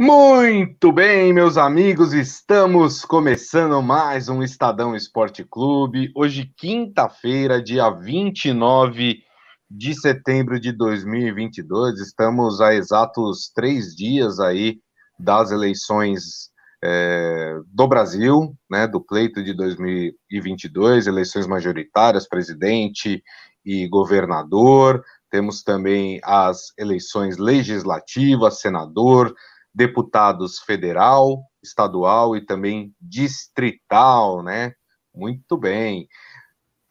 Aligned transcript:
Muito 0.00 0.92
bem, 0.92 1.32
meus 1.32 1.56
amigos, 1.56 2.12
estamos 2.12 3.04
começando 3.04 3.82
mais 3.82 4.28
um 4.28 4.44
Estadão 4.44 4.94
Esporte 4.94 5.42
Clube. 5.42 6.12
Hoje, 6.14 6.52
quinta-feira, 6.56 7.60
dia 7.60 7.90
29 7.90 9.24
de 9.68 10.00
setembro 10.00 10.60
de 10.60 10.70
2022. 10.70 11.98
Estamos 11.98 12.60
a 12.60 12.72
exatos 12.72 13.50
três 13.52 13.92
dias 13.96 14.38
aí 14.38 14.78
das 15.18 15.50
eleições 15.50 16.52
é, 16.80 17.56
do 17.66 17.88
Brasil, 17.88 18.56
né, 18.70 18.86
do 18.86 19.00
pleito 19.00 19.42
de 19.42 19.52
2022, 19.52 21.08
eleições 21.08 21.48
majoritárias, 21.48 22.28
presidente 22.28 23.20
e 23.64 23.88
governador. 23.88 25.02
Temos 25.28 25.64
também 25.64 26.20
as 26.22 26.72
eleições 26.78 27.36
legislativas, 27.36 28.60
senador, 28.60 29.34
deputados 29.74 30.58
federal, 30.60 31.42
estadual 31.62 32.36
e 32.36 32.44
também 32.44 32.92
distrital, 33.00 34.42
né? 34.42 34.72
Muito 35.14 35.56
bem. 35.56 36.08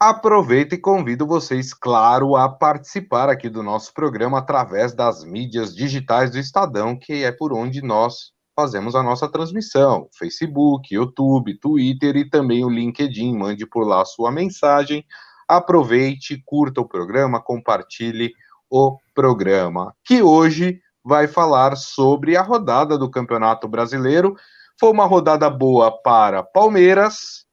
Aproveito 0.00 0.74
e 0.74 0.78
convido 0.78 1.26
vocês, 1.26 1.74
claro, 1.74 2.36
a 2.36 2.48
participar 2.48 3.28
aqui 3.28 3.48
do 3.48 3.64
nosso 3.64 3.92
programa 3.92 4.38
através 4.38 4.94
das 4.94 5.24
mídias 5.24 5.74
digitais 5.74 6.30
do 6.30 6.38
Estadão, 6.38 6.96
que 6.96 7.24
é 7.24 7.32
por 7.32 7.52
onde 7.52 7.82
nós 7.82 8.32
fazemos 8.54 8.94
a 8.94 9.02
nossa 9.02 9.28
transmissão: 9.28 10.08
Facebook, 10.16 10.94
YouTube, 10.94 11.58
Twitter 11.58 12.16
e 12.16 12.28
também 12.28 12.64
o 12.64 12.70
LinkedIn. 12.70 13.36
Mande 13.36 13.66
por 13.66 13.86
lá 13.86 14.02
a 14.02 14.04
sua 14.04 14.30
mensagem. 14.30 15.04
Aproveite, 15.48 16.42
curta 16.44 16.80
o 16.80 16.88
programa, 16.88 17.42
compartilhe 17.42 18.32
o 18.70 18.98
programa, 19.14 19.94
que 20.04 20.22
hoje 20.22 20.80
vai 21.08 21.26
falar 21.26 21.74
sobre 21.74 22.36
a 22.36 22.42
rodada 22.42 22.98
do 22.98 23.10
Campeonato 23.10 23.66
Brasileiro. 23.66 24.36
Foi 24.78 24.90
uma 24.90 25.06
rodada 25.06 25.48
boa 25.48 25.90
para 26.02 26.42
Palmeiras, 26.42 27.46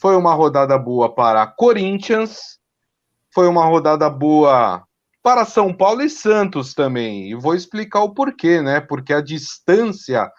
foi 0.00 0.16
uma 0.16 0.32
rodada 0.32 0.78
boa 0.78 1.14
para 1.14 1.46
Corinthians, 1.46 2.58
foi 3.30 3.46
uma 3.46 3.66
rodada 3.66 4.08
boa 4.08 4.82
para 5.22 5.44
São 5.44 5.70
Paulo 5.70 6.00
e 6.00 6.08
Santos 6.08 6.72
também. 6.72 7.30
E 7.30 7.34
vou 7.34 7.54
explicar 7.54 8.00
o 8.00 8.14
porquê, 8.14 8.62
né? 8.62 8.80
Porque 8.80 9.12
a 9.12 9.20
distância 9.20 10.32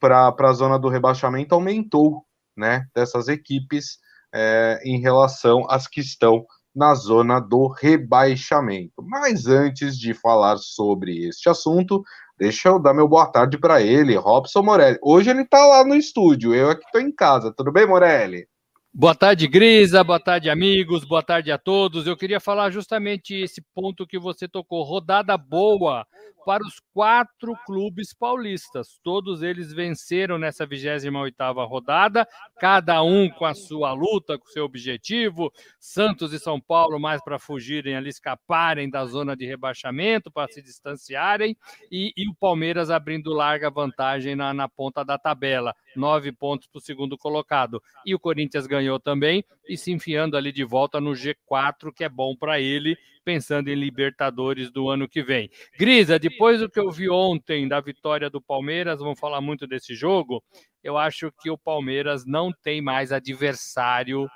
para 0.00 0.34
a 0.38 0.52
zona 0.54 0.78
do 0.78 0.88
rebaixamento 0.88 1.54
aumentou, 1.54 2.24
né? 2.56 2.86
Dessas 2.94 3.28
equipes 3.28 3.98
é, 4.34 4.80
em 4.82 4.98
relação 5.00 5.66
às 5.68 5.86
que 5.86 6.00
estão 6.00 6.46
na 6.76 6.94
zona 6.94 7.40
do 7.40 7.66
rebaixamento. 7.68 9.02
Mas 9.02 9.46
antes 9.46 9.98
de 9.98 10.12
falar 10.12 10.58
sobre 10.58 11.26
este 11.26 11.48
assunto, 11.48 12.04
deixa 12.38 12.68
eu 12.68 12.78
dar 12.78 12.92
meu 12.92 13.08
boa 13.08 13.26
tarde 13.26 13.56
para 13.56 13.80
ele, 13.80 14.14
Robson 14.14 14.62
Morelli. 14.62 14.98
Hoje 15.02 15.30
ele 15.30 15.42
está 15.42 15.64
lá 15.64 15.82
no 15.82 15.94
estúdio, 15.94 16.54
eu 16.54 16.70
aqui 16.70 16.84
estou 16.84 17.00
em 17.00 17.10
casa. 17.10 17.50
Tudo 17.50 17.72
bem, 17.72 17.86
Morelli? 17.86 18.46
Boa 18.92 19.14
tarde, 19.14 19.46
Grisa. 19.46 20.02
Boa 20.04 20.20
tarde, 20.20 20.48
amigos. 20.48 21.04
Boa 21.04 21.22
tarde 21.22 21.50
a 21.50 21.58
todos. 21.58 22.06
Eu 22.06 22.16
queria 22.16 22.40
falar 22.40 22.70
justamente 22.70 23.34
esse 23.34 23.62
ponto 23.74 24.06
que 24.06 24.18
você 24.18 24.48
tocou. 24.48 24.82
Rodada 24.84 25.36
boa 25.36 26.06
para 26.46 26.62
os 26.62 26.80
quatro 26.94 27.56
clubes 27.66 28.14
paulistas. 28.14 29.00
Todos 29.02 29.42
eles 29.42 29.72
venceram 29.72 30.38
nessa 30.38 30.64
28ª 30.64 31.68
rodada, 31.68 32.24
cada 32.60 33.02
um 33.02 33.28
com 33.28 33.44
a 33.44 33.52
sua 33.52 33.92
luta, 33.92 34.38
com 34.38 34.46
o 34.46 34.52
seu 34.52 34.64
objetivo. 34.64 35.52
Santos 35.80 36.32
e 36.32 36.38
São 36.38 36.60
Paulo 36.60 37.00
mais 37.00 37.20
para 37.20 37.40
fugirem 37.40 37.96
ali, 37.96 38.10
escaparem 38.10 38.88
da 38.88 39.04
zona 39.06 39.36
de 39.36 39.44
rebaixamento, 39.44 40.30
para 40.30 40.46
se 40.52 40.62
distanciarem. 40.62 41.56
E, 41.90 42.12
e, 42.16 42.28
o 42.30 42.34
Palmeiras 42.36 42.92
abrindo 42.92 43.32
larga 43.32 43.68
vantagem 43.68 44.36
na, 44.36 44.54
na 44.54 44.68
ponta 44.68 45.04
da 45.04 45.18
tabela. 45.18 45.74
Nove 45.96 46.30
pontos 46.30 46.68
para 46.68 46.78
o 46.78 46.82
segundo 46.82 47.18
colocado. 47.18 47.82
E 48.04 48.14
o 48.14 48.20
Corinthians 48.20 48.68
ganhou 48.68 49.00
também 49.00 49.44
e 49.68 49.76
se 49.76 49.90
enfiando 49.90 50.36
ali 50.36 50.52
de 50.52 50.62
volta 50.62 51.00
no 51.00 51.10
G4, 51.10 51.92
que 51.92 52.04
é 52.04 52.08
bom 52.08 52.36
para 52.36 52.60
ele, 52.60 52.96
pensando 53.26 53.66
em 53.66 53.74
Libertadores 53.74 54.70
do 54.70 54.88
ano 54.88 55.08
que 55.08 55.20
vem. 55.20 55.50
Grisa, 55.76 56.16
depois 56.16 56.60
do 56.60 56.70
que 56.70 56.78
eu 56.78 56.92
vi 56.92 57.10
ontem 57.10 57.66
da 57.66 57.80
vitória 57.80 58.30
do 58.30 58.40
Palmeiras, 58.40 59.00
vamos 59.00 59.18
falar 59.18 59.40
muito 59.40 59.66
desse 59.66 59.96
jogo. 59.96 60.40
Eu 60.80 60.96
acho 60.96 61.32
que 61.42 61.50
o 61.50 61.58
Palmeiras 61.58 62.24
não 62.24 62.52
tem 62.62 62.80
mais 62.80 63.10
adversário 63.10 64.28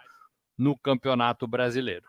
no 0.58 0.76
Campeonato 0.76 1.46
Brasileiro. 1.46 2.04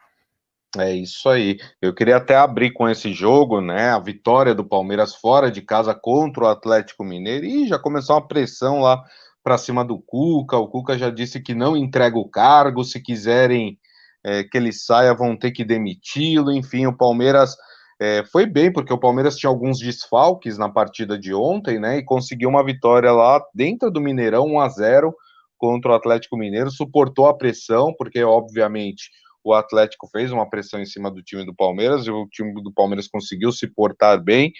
É 0.75 0.91
isso 0.91 1.29
aí. 1.29 1.59
Eu 1.79 1.93
queria 1.93 2.17
até 2.17 2.35
abrir 2.35 2.71
com 2.71 2.89
esse 2.89 3.13
jogo, 3.13 3.61
né? 3.61 3.89
A 3.89 3.99
vitória 3.99 4.55
do 4.55 4.65
Palmeiras 4.65 5.13
fora 5.13 5.51
de 5.51 5.61
casa 5.61 5.93
contra 5.93 6.45
o 6.45 6.47
Atlético 6.47 7.03
Mineiro 7.03 7.45
e 7.45 7.67
já 7.67 7.77
começou 7.77 8.15
uma 8.15 8.27
pressão 8.27 8.79
lá 8.79 9.03
para 9.43 9.57
cima 9.59 9.85
do 9.85 9.99
Cuca. 9.99 10.57
O 10.57 10.67
Cuca 10.67 10.97
já 10.97 11.11
disse 11.11 11.39
que 11.39 11.53
não 11.53 11.77
entrega 11.77 12.17
o 12.17 12.27
cargo, 12.27 12.83
se 12.83 12.99
quiserem 12.99 13.77
é, 14.23 14.43
que 14.43 14.57
ele 14.57 14.71
saia, 14.71 15.13
vão 15.13 15.37
ter 15.37 15.51
que 15.51 15.63
demiti-lo. 15.63 16.51
Enfim, 16.51 16.85
o 16.85 16.95
Palmeiras 16.95 17.55
é, 17.99 18.23
foi 18.31 18.45
bem, 18.45 18.71
porque 18.71 18.91
o 18.91 18.99
Palmeiras 18.99 19.35
tinha 19.35 19.49
alguns 19.49 19.79
desfalques 19.79 20.57
na 20.57 20.69
partida 20.69 21.17
de 21.19 21.33
ontem, 21.33 21.79
né? 21.79 21.97
E 21.97 22.03
conseguiu 22.03 22.49
uma 22.49 22.65
vitória 22.65 23.11
lá 23.11 23.39
dentro 23.53 23.91
do 23.91 24.01
Mineirão, 24.01 24.45
1 24.45 24.59
a 24.59 24.69
0 24.69 25.15
contra 25.57 25.91
o 25.91 25.93
Atlético 25.93 26.35
Mineiro, 26.35 26.71
suportou 26.71 27.27
a 27.27 27.37
pressão, 27.37 27.93
porque 27.95 28.23
obviamente 28.23 29.11
o 29.43 29.53
Atlético 29.53 30.07
fez 30.07 30.31
uma 30.31 30.49
pressão 30.49 30.79
em 30.79 30.85
cima 30.85 31.11
do 31.11 31.21
time 31.21 31.45
do 31.45 31.53
Palmeiras, 31.53 32.07
e 32.07 32.11
o 32.11 32.27
time 32.27 32.53
do 32.63 32.73
Palmeiras 32.73 33.07
conseguiu 33.07 33.51
se 33.51 33.67
portar 33.67 34.19
bem. 34.19 34.51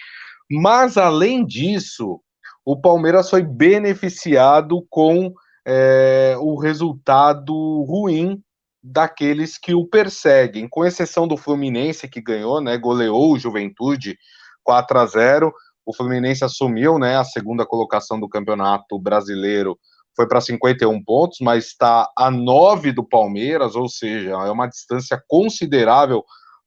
Mas 0.48 0.96
além 0.96 1.44
disso, 1.44 2.20
o 2.64 2.80
Palmeiras 2.80 3.28
foi 3.28 3.42
beneficiado 3.42 4.86
com 4.88 5.32
é, 5.66 6.36
o 6.38 6.56
resultado 6.56 7.52
ruim 7.82 8.40
daqueles 8.82 9.56
que 9.56 9.74
o 9.74 9.86
perseguem, 9.86 10.68
com 10.68 10.84
exceção 10.84 11.28
do 11.28 11.36
Fluminense 11.36 12.08
que 12.08 12.20
ganhou, 12.20 12.60
né, 12.60 12.76
goleou 12.76 13.32
o 13.32 13.38
Juventude 13.38 14.18
4 14.64 14.98
a 14.98 15.06
0. 15.06 15.52
O 15.86 15.94
Fluminense 15.94 16.44
assumiu, 16.44 16.98
né, 16.98 17.16
a 17.16 17.24
segunda 17.24 17.64
colocação 17.64 18.18
do 18.18 18.28
Campeonato 18.28 18.98
Brasileiro, 18.98 19.78
foi 20.14 20.28
para 20.28 20.40
51 20.40 21.02
pontos, 21.02 21.38
mas 21.40 21.66
está 21.66 22.10
a 22.16 22.30
9 22.30 22.92
do 22.92 23.02
Palmeiras, 23.02 23.74
ou 23.74 23.88
seja, 23.88 24.30
é 24.30 24.50
uma 24.50 24.66
distância 24.66 25.22
considerável 25.26 26.22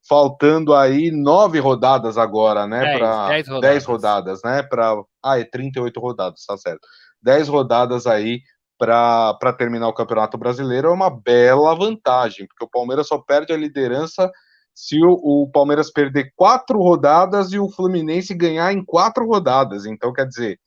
faltando 0.07 0.73
aí 0.73 1.11
nove 1.11 1.59
rodadas 1.59 2.17
agora, 2.17 2.67
né? 2.67 2.97
Para 2.97 3.27
dez, 3.27 3.47
rodadas. 3.47 3.61
dez 3.61 3.85
rodadas, 3.85 4.41
né? 4.43 4.63
Para 4.63 5.03
ah, 5.23 5.39
é 5.39 5.43
38 5.43 5.99
rodadas, 5.99 6.45
tá 6.45 6.57
certo. 6.57 6.87
Dez 7.21 7.47
rodadas 7.47 8.05
aí 8.05 8.41
para 8.77 9.53
terminar 9.57 9.87
o 9.87 9.93
Campeonato 9.93 10.37
Brasileiro 10.37 10.89
é 10.89 10.91
uma 10.91 11.09
bela 11.09 11.73
vantagem, 11.75 12.47
porque 12.47 12.65
o 12.65 12.69
Palmeiras 12.69 13.07
só 13.07 13.17
perde 13.17 13.53
a 13.53 13.57
liderança 13.57 14.29
se 14.73 15.01
o, 15.01 15.13
o 15.13 15.49
Palmeiras 15.51 15.89
perder 15.89 16.33
quatro 16.35 16.79
rodadas 16.79 17.53
e 17.53 17.59
o 17.59 17.69
Fluminense 17.69 18.33
ganhar 18.33 18.73
em 18.73 18.83
quatro 18.83 19.25
rodadas. 19.25 19.85
Então, 19.85 20.11
quer 20.11 20.27
dizer, 20.27 20.59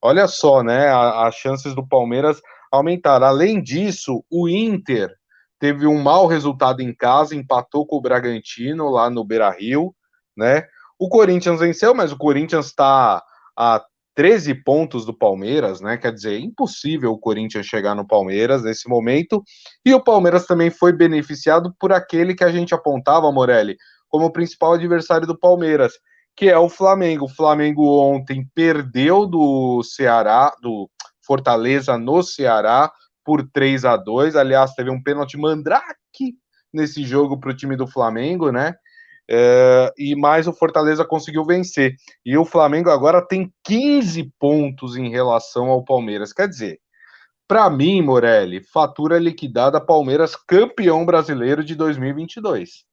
olha 0.00 0.28
só, 0.28 0.62
né? 0.62 0.88
As 0.88 1.34
chances 1.34 1.74
do 1.74 1.86
Palmeiras 1.86 2.40
aumentar. 2.70 3.22
Além 3.22 3.60
disso, 3.60 4.24
o 4.30 4.48
Inter 4.48 5.12
teve 5.58 5.86
um 5.86 6.00
mau 6.00 6.26
resultado 6.26 6.80
em 6.80 6.94
casa, 6.94 7.34
empatou 7.34 7.84
com 7.84 7.96
o 7.96 8.00
Bragantino 8.00 8.88
lá 8.88 9.10
no 9.10 9.24
Beira 9.24 9.50
Rio, 9.50 9.92
né? 10.36 10.64
O 10.96 11.08
Corinthians 11.08 11.58
venceu, 11.58 11.94
mas 11.94 12.12
o 12.12 12.16
Corinthians 12.16 12.66
está 12.66 13.22
a 13.56 13.84
13 14.18 14.52
pontos 14.64 15.06
do 15.06 15.16
Palmeiras, 15.16 15.80
né? 15.80 15.96
Quer 15.96 16.12
dizer, 16.12 16.34
é 16.34 16.40
impossível 16.40 17.12
o 17.12 17.18
Corinthians 17.20 17.66
chegar 17.66 17.94
no 17.94 18.04
Palmeiras 18.04 18.64
nesse 18.64 18.88
momento. 18.88 19.44
E 19.86 19.94
o 19.94 20.02
Palmeiras 20.02 20.44
também 20.44 20.70
foi 20.70 20.92
beneficiado 20.92 21.72
por 21.78 21.92
aquele 21.92 22.34
que 22.34 22.42
a 22.42 22.50
gente 22.50 22.74
apontava, 22.74 23.30
Morelli, 23.30 23.76
como 24.08 24.26
o 24.26 24.32
principal 24.32 24.72
adversário 24.72 25.24
do 25.24 25.38
Palmeiras, 25.38 25.92
que 26.36 26.48
é 26.48 26.58
o 26.58 26.68
Flamengo. 26.68 27.26
O 27.26 27.32
Flamengo 27.32 27.96
ontem 27.96 28.44
perdeu 28.56 29.24
do 29.24 29.84
Ceará, 29.84 30.52
do 30.60 30.90
Fortaleza 31.24 31.96
no 31.96 32.20
Ceará, 32.20 32.90
por 33.24 33.48
3 33.48 33.84
a 33.84 33.96
2 33.96 34.34
Aliás, 34.34 34.72
teve 34.72 34.90
um 34.90 35.00
pênalti 35.00 35.38
mandrake 35.38 36.34
nesse 36.74 37.04
jogo 37.04 37.38
para 37.38 37.50
o 37.50 37.56
time 37.56 37.76
do 37.76 37.86
Flamengo, 37.86 38.50
né? 38.50 38.74
É, 39.30 39.92
e 39.98 40.16
mais 40.16 40.48
o 40.48 40.52
Fortaleza 40.52 41.04
conseguiu 41.04 41.44
vencer. 41.44 41.94
E 42.24 42.36
o 42.36 42.44
Flamengo 42.44 42.90
agora 42.90 43.20
tem 43.20 43.52
15 43.64 44.32
pontos 44.38 44.96
em 44.96 45.10
relação 45.10 45.68
ao 45.68 45.84
Palmeiras. 45.84 46.32
Quer 46.32 46.48
dizer, 46.48 46.80
para 47.46 47.70
mim, 47.70 48.02
Morelli, 48.02 48.60
fatura 48.60 49.18
liquidada 49.18 49.80
Palmeiras 49.80 50.36
campeão 50.36 51.06
brasileiro 51.06 51.64
de 51.64 51.74
2022. 51.74 52.86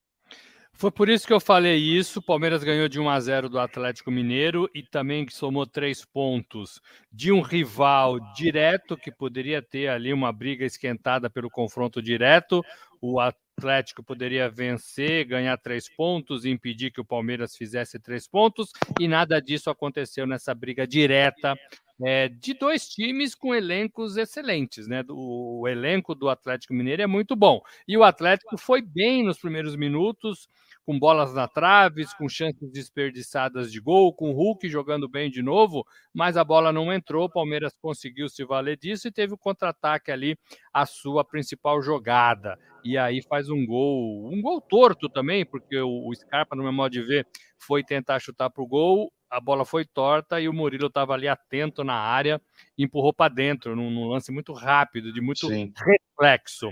Foi 0.77 0.91
por 0.91 1.07
isso 1.07 1.25
que 1.25 1.31
eu 1.31 1.39
falei 1.39 1.77
isso. 1.77 2.21
Palmeiras 2.21 2.61
ganhou 2.61 2.89
de 2.89 2.99
1 2.99 3.09
a 3.09 3.17
0 3.17 3.49
do 3.49 3.57
Atlético 3.57 4.11
Mineiro 4.11 4.69
e 4.75 4.83
também 4.83 5.25
somou 5.29 5.65
três 5.65 6.03
pontos 6.03 6.81
de 7.09 7.31
um 7.31 7.39
rival 7.39 8.19
direto 8.33 8.97
que 8.97 9.09
poderia 9.09 9.61
ter 9.61 9.87
ali 9.87 10.11
uma 10.11 10.33
briga 10.33 10.65
esquentada 10.65 11.29
pelo 11.29 11.49
confronto 11.49 12.01
direto. 12.01 12.61
O 13.01 13.19
Atlético 13.19 14.03
poderia 14.03 14.49
vencer, 14.49 15.25
ganhar 15.25 15.57
três 15.57 15.87
pontos 15.89 16.45
impedir 16.45 16.91
que 16.91 17.01
o 17.01 17.05
Palmeiras 17.05 17.55
fizesse 17.55 17.99
três 17.99 18.27
pontos, 18.27 18.71
e 18.99 19.07
nada 19.07 19.39
disso 19.39 19.69
aconteceu 19.69 20.27
nessa 20.27 20.53
briga 20.53 20.85
direta 20.85 21.55
é, 22.03 22.27
de 22.27 22.53
dois 22.53 22.87
times 22.89 23.33
com 23.33 23.55
elencos 23.55 24.17
excelentes, 24.17 24.87
né? 24.87 25.03
O, 25.09 25.61
o 25.61 25.67
elenco 25.67 26.13
do 26.13 26.29
Atlético 26.29 26.73
Mineiro 26.73 27.01
é 27.01 27.07
muito 27.07 27.35
bom. 27.35 27.61
E 27.87 27.97
o 27.97 28.03
Atlético 28.03 28.57
foi 28.57 28.81
bem 28.81 29.23
nos 29.23 29.39
primeiros 29.39 29.75
minutos, 29.75 30.49
com 30.85 30.99
bolas 30.99 31.33
na 31.33 31.47
traves, 31.47 32.13
com 32.13 32.29
chances 32.29 32.71
desperdiçadas 32.71 33.71
de 33.71 33.79
gol, 33.79 34.13
com 34.13 34.29
o 34.29 34.33
Hulk 34.33 34.69
jogando 34.69 35.09
bem 35.09 35.31
de 35.31 35.41
novo, 35.41 35.85
mas 36.13 36.37
a 36.37 36.43
bola 36.43 36.71
não 36.71 36.93
entrou. 36.93 37.25
O 37.25 37.29
Palmeiras 37.29 37.75
conseguiu 37.81 38.29
se 38.29 38.45
valer 38.45 38.77
disso 38.77 39.07
e 39.07 39.11
teve 39.11 39.33
o 39.33 39.37
contra-ataque 39.37 40.11
ali, 40.11 40.37
a 40.71 40.85
sua 40.85 41.25
principal 41.25 41.81
jogada. 41.81 42.59
E 42.83 42.97
aí 42.97 43.21
faz 43.23 43.49
um 43.49 43.65
gol, 43.65 44.31
um 44.31 44.41
gol 44.41 44.61
torto 44.61 45.09
também, 45.09 45.43
porque 45.43 45.79
o, 45.79 46.13
Scarpa, 46.13 46.55
no 46.55 46.63
meu 46.63 46.71
modo 46.71 46.91
de 46.91 47.01
ver, 47.01 47.27
foi 47.57 47.83
tentar 47.83 48.19
chutar 48.19 48.51
para 48.51 48.63
o 48.63 48.67
gol, 48.67 49.11
a 49.27 49.41
bola 49.41 49.65
foi 49.65 49.85
torta 49.85 50.39
e 50.39 50.47
o 50.47 50.53
Murilo 50.53 50.87
estava 50.87 51.13
ali 51.13 51.27
atento 51.27 51.83
na 51.83 51.95
área 51.95 52.39
empurrou 52.77 53.13
para 53.13 53.33
dentro, 53.33 53.75
num, 53.75 53.89
num, 53.89 54.07
lance 54.07 54.31
muito 54.31 54.53
rápido, 54.53 55.11
de 55.11 55.21
muito 55.21 55.47
Sim. 55.47 55.73
reflexo. 55.75 56.71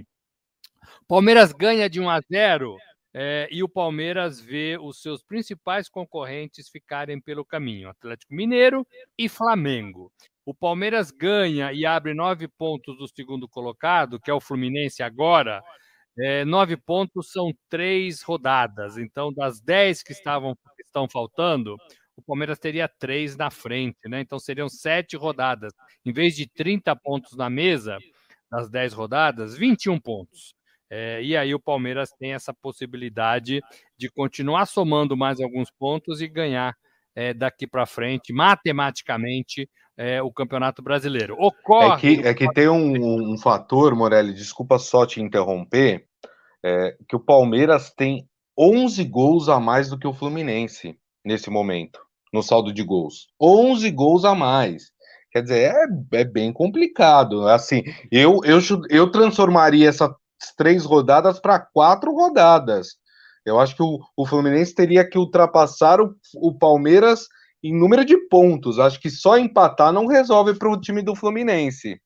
Palmeiras 1.08 1.54
ganha 1.54 1.90
de 1.90 2.00
1 2.00 2.10
a 2.10 2.22
0 2.22 2.78
é, 3.14 3.48
e 3.52 3.62
o 3.62 3.70
Palmeiras 3.70 4.40
vê 4.40 4.78
os 4.82 5.02
seus 5.02 5.24
principais 5.24 5.88
concorrentes 5.88 6.70
ficarem 6.70 7.22
pelo 7.22 7.46
caminho: 7.46 7.90
Atlético 7.90 8.34
Mineiro 8.34 8.86
e 9.18 9.30
Flamengo. 9.30 10.12
O 10.46 10.54
Palmeiras 10.54 11.12
ganha 11.12 11.72
e 11.72 11.86
abre 11.86 12.14
nove 12.14 12.48
pontos 12.48 12.98
do 12.98 13.08
segundo 13.08 13.48
colocado, 13.48 14.20
que 14.20 14.32
é 14.32 14.34
o 14.34 14.42
Fluminense 14.42 15.04
agora. 15.04 15.64
É, 16.18 16.44
nove 16.46 16.76
pontos 16.76 17.32
são 17.32 17.52
três 17.70 18.22
rodadas. 18.22 18.98
Então, 18.98 19.32
das 19.34 19.62
dez 19.62 20.04
que 20.04 20.12
estavam 20.12 20.56
que 20.76 20.84
estão 20.84 21.08
faltando, 21.08 21.78
o 22.16 22.22
Palmeiras 22.22 22.60
teria 22.60 22.88
três 22.88 23.36
na 23.36 23.50
frente, 23.50 24.08
né? 24.08 24.22
Então 24.22 24.40
seriam 24.40 24.70
sete 24.70 25.16
rodadas. 25.16 25.74
Em 26.06 26.12
vez 26.12 26.36
de 26.36 26.48
30 26.48 26.96
pontos 26.96 27.36
na 27.36 27.50
mesa, 27.50 27.98
das 28.52 28.70
dez 28.70 28.94
rodadas, 28.94 29.56
21 29.58 30.00
pontos. 30.00 30.56
É, 30.96 31.24
e 31.24 31.36
aí 31.36 31.56
o 31.56 31.60
Palmeiras 31.60 32.12
tem 32.12 32.34
essa 32.34 32.54
possibilidade 32.54 33.62
de 33.98 34.12
continuar 34.12 34.68
somando 34.68 35.18
mais 35.18 35.42
alguns 35.42 35.72
pontos 35.72 36.22
e 36.22 36.28
ganhar 36.28 36.76
é, 37.16 37.34
daqui 37.34 37.66
para 37.66 37.88
frente, 37.88 38.32
matematicamente, 38.32 39.68
é, 39.98 40.22
o 40.22 40.32
Campeonato 40.32 40.84
Brasileiro. 40.84 41.36
Ocorre. 41.40 42.14
É 42.14 42.22
que, 42.22 42.28
é 42.28 42.34
que 42.36 42.54
tem 42.54 42.70
um, 42.70 42.94
um, 43.34 43.38
fator, 43.40 43.96
Morelli, 43.96 44.36
desculpa 44.36 44.78
só 44.78 45.04
te 45.04 45.20
interromper, 45.20 46.06
é, 46.64 46.96
que 47.10 47.16
o 47.16 47.20
Palmeiras 47.20 47.92
tem 47.92 48.28
11 48.56 49.04
gols 49.06 49.50
a 49.50 49.60
mais 49.60 49.90
do 49.90 49.98
que 49.98 50.08
o 50.08 50.14
Fluminense 50.14 50.96
nesse 51.26 51.50
momento, 51.50 52.00
no 52.32 52.44
saldo 52.44 52.72
de 52.72 52.84
gols. 52.84 53.30
11 53.42 53.90
gols 53.90 54.26
a 54.26 54.36
mais. 54.36 54.92
Quer 55.32 55.42
dizer, 55.42 55.74
é, 55.74 56.20
é 56.20 56.24
bem 56.24 56.54
complicado. 56.54 57.48
Assim, 57.48 57.82
eu, 58.12 58.42
eu, 58.44 58.60
eu 58.92 59.10
transformaria 59.10 59.90
essa 59.90 60.16
três 60.56 60.86
rodadas 60.86 61.40
para 61.40 61.60
quatro 61.60 62.12
rodadas. 62.14 62.98
Eu 63.46 63.60
acho 63.60 63.76
que 63.76 63.84
o, 63.84 64.00
o 64.16 64.26
Fluminense 64.26 64.74
teria 64.74 65.08
que 65.08 65.18
ultrapassar 65.18 66.00
o, 66.02 66.16
o 66.36 66.58
Palmeiras 66.58 67.28
em 67.64 67.78
número 67.78 68.04
de 68.04 68.18
pontos. 68.28 68.80
Acho 68.80 69.00
que 69.00 69.10
só 69.10 69.38
empatar 69.38 69.92
não 69.92 70.06
resolve 70.06 70.54
para 70.58 70.70
o 70.70 70.80
time 70.80 71.02
do 71.02 71.16
Fluminense. 71.16 72.00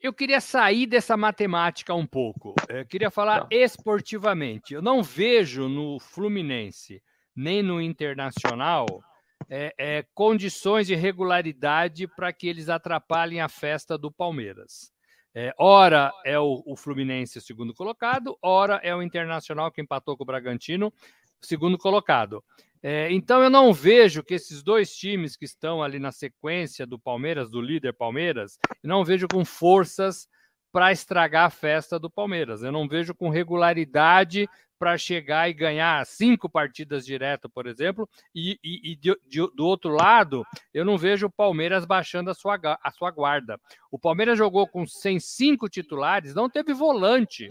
Eu 0.00 0.12
queria 0.12 0.40
sair 0.40 0.86
dessa 0.86 1.16
matemática 1.16 1.94
um 1.94 2.06
pouco. 2.06 2.54
Eu 2.68 2.84
queria 2.86 3.10
falar 3.10 3.42
não. 3.42 3.46
esportivamente. 3.50 4.74
Eu 4.74 4.82
não 4.82 5.02
vejo 5.02 5.68
no 5.68 6.00
Fluminense 6.00 7.00
nem 7.34 7.62
no 7.62 7.80
Internacional 7.80 8.86
é, 9.48 9.74
é, 9.78 10.04
condições 10.14 10.86
de 10.86 10.94
regularidade 10.94 12.06
para 12.06 12.32
que 12.32 12.48
eles 12.48 12.68
atrapalhem 12.68 13.40
a 13.40 13.48
festa 13.48 13.96
do 13.96 14.10
Palmeiras. 14.10 14.92
É, 15.34 15.54
ora 15.58 16.12
é 16.24 16.38
o, 16.38 16.62
o 16.66 16.76
Fluminense 16.76 17.40
segundo 17.40 17.72
colocado, 17.72 18.36
ora 18.42 18.80
é 18.82 18.94
o 18.94 19.02
Internacional 19.02 19.70
que 19.72 19.80
empatou 19.80 20.16
com 20.16 20.24
o 20.24 20.26
Bragantino, 20.26 20.92
segundo 21.40 21.78
colocado. 21.78 22.44
É, 22.82 23.10
então 23.12 23.40
eu 23.42 23.48
não 23.48 23.72
vejo 23.72 24.24
que 24.24 24.34
esses 24.34 24.62
dois 24.62 24.94
times 24.94 25.36
que 25.36 25.44
estão 25.44 25.82
ali 25.82 25.98
na 25.98 26.10
sequência 26.10 26.86
do 26.86 26.98
Palmeiras, 26.98 27.48
do 27.48 27.60
líder 27.60 27.94
Palmeiras, 27.94 28.58
não 28.82 29.04
vejo 29.04 29.28
com 29.28 29.44
forças 29.44 30.28
para 30.72 30.90
estragar 30.90 31.46
a 31.46 31.50
festa 31.50 31.98
do 31.98 32.10
Palmeiras. 32.10 32.62
Eu 32.62 32.72
não 32.72 32.88
vejo 32.88 33.14
com 33.14 33.28
regularidade 33.28 34.48
para 34.82 34.98
chegar 34.98 35.48
e 35.48 35.52
ganhar 35.52 36.04
cinco 36.04 36.50
partidas 36.50 37.06
direto, 37.06 37.48
por 37.48 37.68
exemplo, 37.68 38.08
e, 38.34 38.58
e, 38.64 38.90
e 38.90 38.96
de, 38.96 39.16
de, 39.28 39.38
do 39.54 39.64
outro 39.64 39.94
lado, 39.94 40.44
eu 40.74 40.84
não 40.84 40.98
vejo 40.98 41.26
o 41.26 41.30
Palmeiras 41.30 41.84
baixando 41.84 42.30
a 42.30 42.34
sua, 42.34 42.58
a 42.82 42.90
sua 42.90 43.12
guarda. 43.12 43.60
O 43.92 43.96
Palmeiras 43.96 44.36
jogou 44.36 44.66
com 44.66 44.84
sem 44.84 45.20
cinco 45.20 45.68
titulares, 45.68 46.34
não 46.34 46.50
teve 46.50 46.74
volante. 46.74 47.48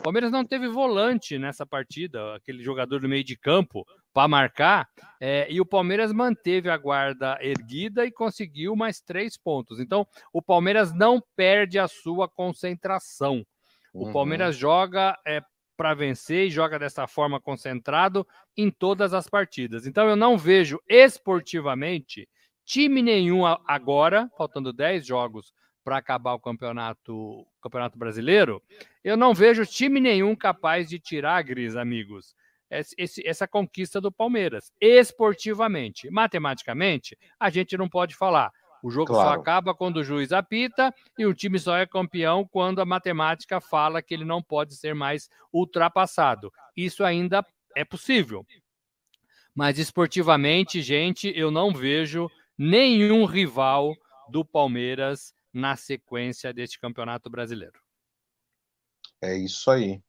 O 0.00 0.02
Palmeiras 0.02 0.32
não 0.32 0.44
teve 0.44 0.66
volante 0.66 1.38
nessa 1.38 1.64
partida, 1.64 2.34
aquele 2.34 2.60
jogador 2.60 2.98
do 2.98 3.08
meio 3.08 3.22
de 3.22 3.36
campo 3.36 3.86
para 4.12 4.26
marcar, 4.26 4.88
é, 5.20 5.46
e 5.48 5.60
o 5.60 5.66
Palmeiras 5.66 6.12
manteve 6.12 6.68
a 6.68 6.76
guarda 6.76 7.38
erguida 7.40 8.04
e 8.04 8.10
conseguiu 8.10 8.74
mais 8.74 9.00
três 9.00 9.36
pontos. 9.36 9.78
Então, 9.78 10.04
o 10.32 10.42
Palmeiras 10.42 10.92
não 10.92 11.22
perde 11.36 11.78
a 11.78 11.86
sua 11.86 12.28
concentração. 12.28 13.46
O 13.92 14.06
uhum. 14.06 14.12
Palmeiras 14.12 14.56
joga 14.56 15.16
é, 15.24 15.40
para 15.76 15.94
vencer 15.94 16.46
e 16.46 16.50
joga 16.50 16.78
dessa 16.78 17.06
forma 17.06 17.40
concentrado 17.40 18.26
em 18.56 18.70
todas 18.70 19.12
as 19.12 19.28
partidas. 19.28 19.86
Então 19.86 20.08
eu 20.08 20.16
não 20.16 20.38
vejo 20.38 20.80
esportivamente 20.88 22.28
time 22.64 23.02
nenhum 23.02 23.44
agora, 23.44 24.30
faltando 24.36 24.72
10 24.72 25.06
jogos 25.06 25.52
para 25.84 25.98
acabar 25.98 26.32
o 26.32 26.40
campeonato, 26.40 27.46
campeonato 27.62 27.98
brasileiro, 27.98 28.62
eu 29.02 29.16
não 29.16 29.34
vejo 29.34 29.66
time 29.66 30.00
nenhum 30.00 30.34
capaz 30.34 30.88
de 30.88 30.98
tirar, 30.98 31.42
Gris, 31.42 31.76
amigos, 31.76 32.34
esse, 32.70 33.26
essa 33.26 33.46
conquista 33.46 34.00
do 34.00 34.10
Palmeiras. 34.10 34.72
Esportivamente, 34.80 36.10
matematicamente, 36.10 37.18
a 37.38 37.50
gente 37.50 37.76
não 37.76 37.88
pode 37.88 38.16
falar. 38.16 38.50
O 38.84 38.90
jogo 38.90 39.06
claro. 39.06 39.30
só 39.30 39.40
acaba 39.40 39.74
quando 39.74 39.96
o 39.96 40.04
juiz 40.04 40.30
apita 40.30 40.94
e 41.18 41.24
o 41.24 41.32
time 41.32 41.58
só 41.58 41.74
é 41.74 41.86
campeão 41.86 42.46
quando 42.46 42.82
a 42.82 42.84
matemática 42.84 43.58
fala 43.58 44.02
que 44.02 44.12
ele 44.12 44.26
não 44.26 44.42
pode 44.42 44.76
ser 44.76 44.94
mais 44.94 45.30
ultrapassado. 45.50 46.52
Isso 46.76 47.02
ainda 47.02 47.42
é 47.74 47.82
possível. 47.82 48.46
Mas 49.54 49.78
esportivamente, 49.78 50.82
gente, 50.82 51.32
eu 51.34 51.50
não 51.50 51.72
vejo 51.72 52.30
nenhum 52.58 53.24
rival 53.24 53.96
do 54.28 54.44
Palmeiras 54.44 55.32
na 55.50 55.76
sequência 55.76 56.52
deste 56.52 56.78
campeonato 56.78 57.30
brasileiro. 57.30 57.80
É 59.18 59.34
isso 59.34 59.70
aí. 59.70 60.02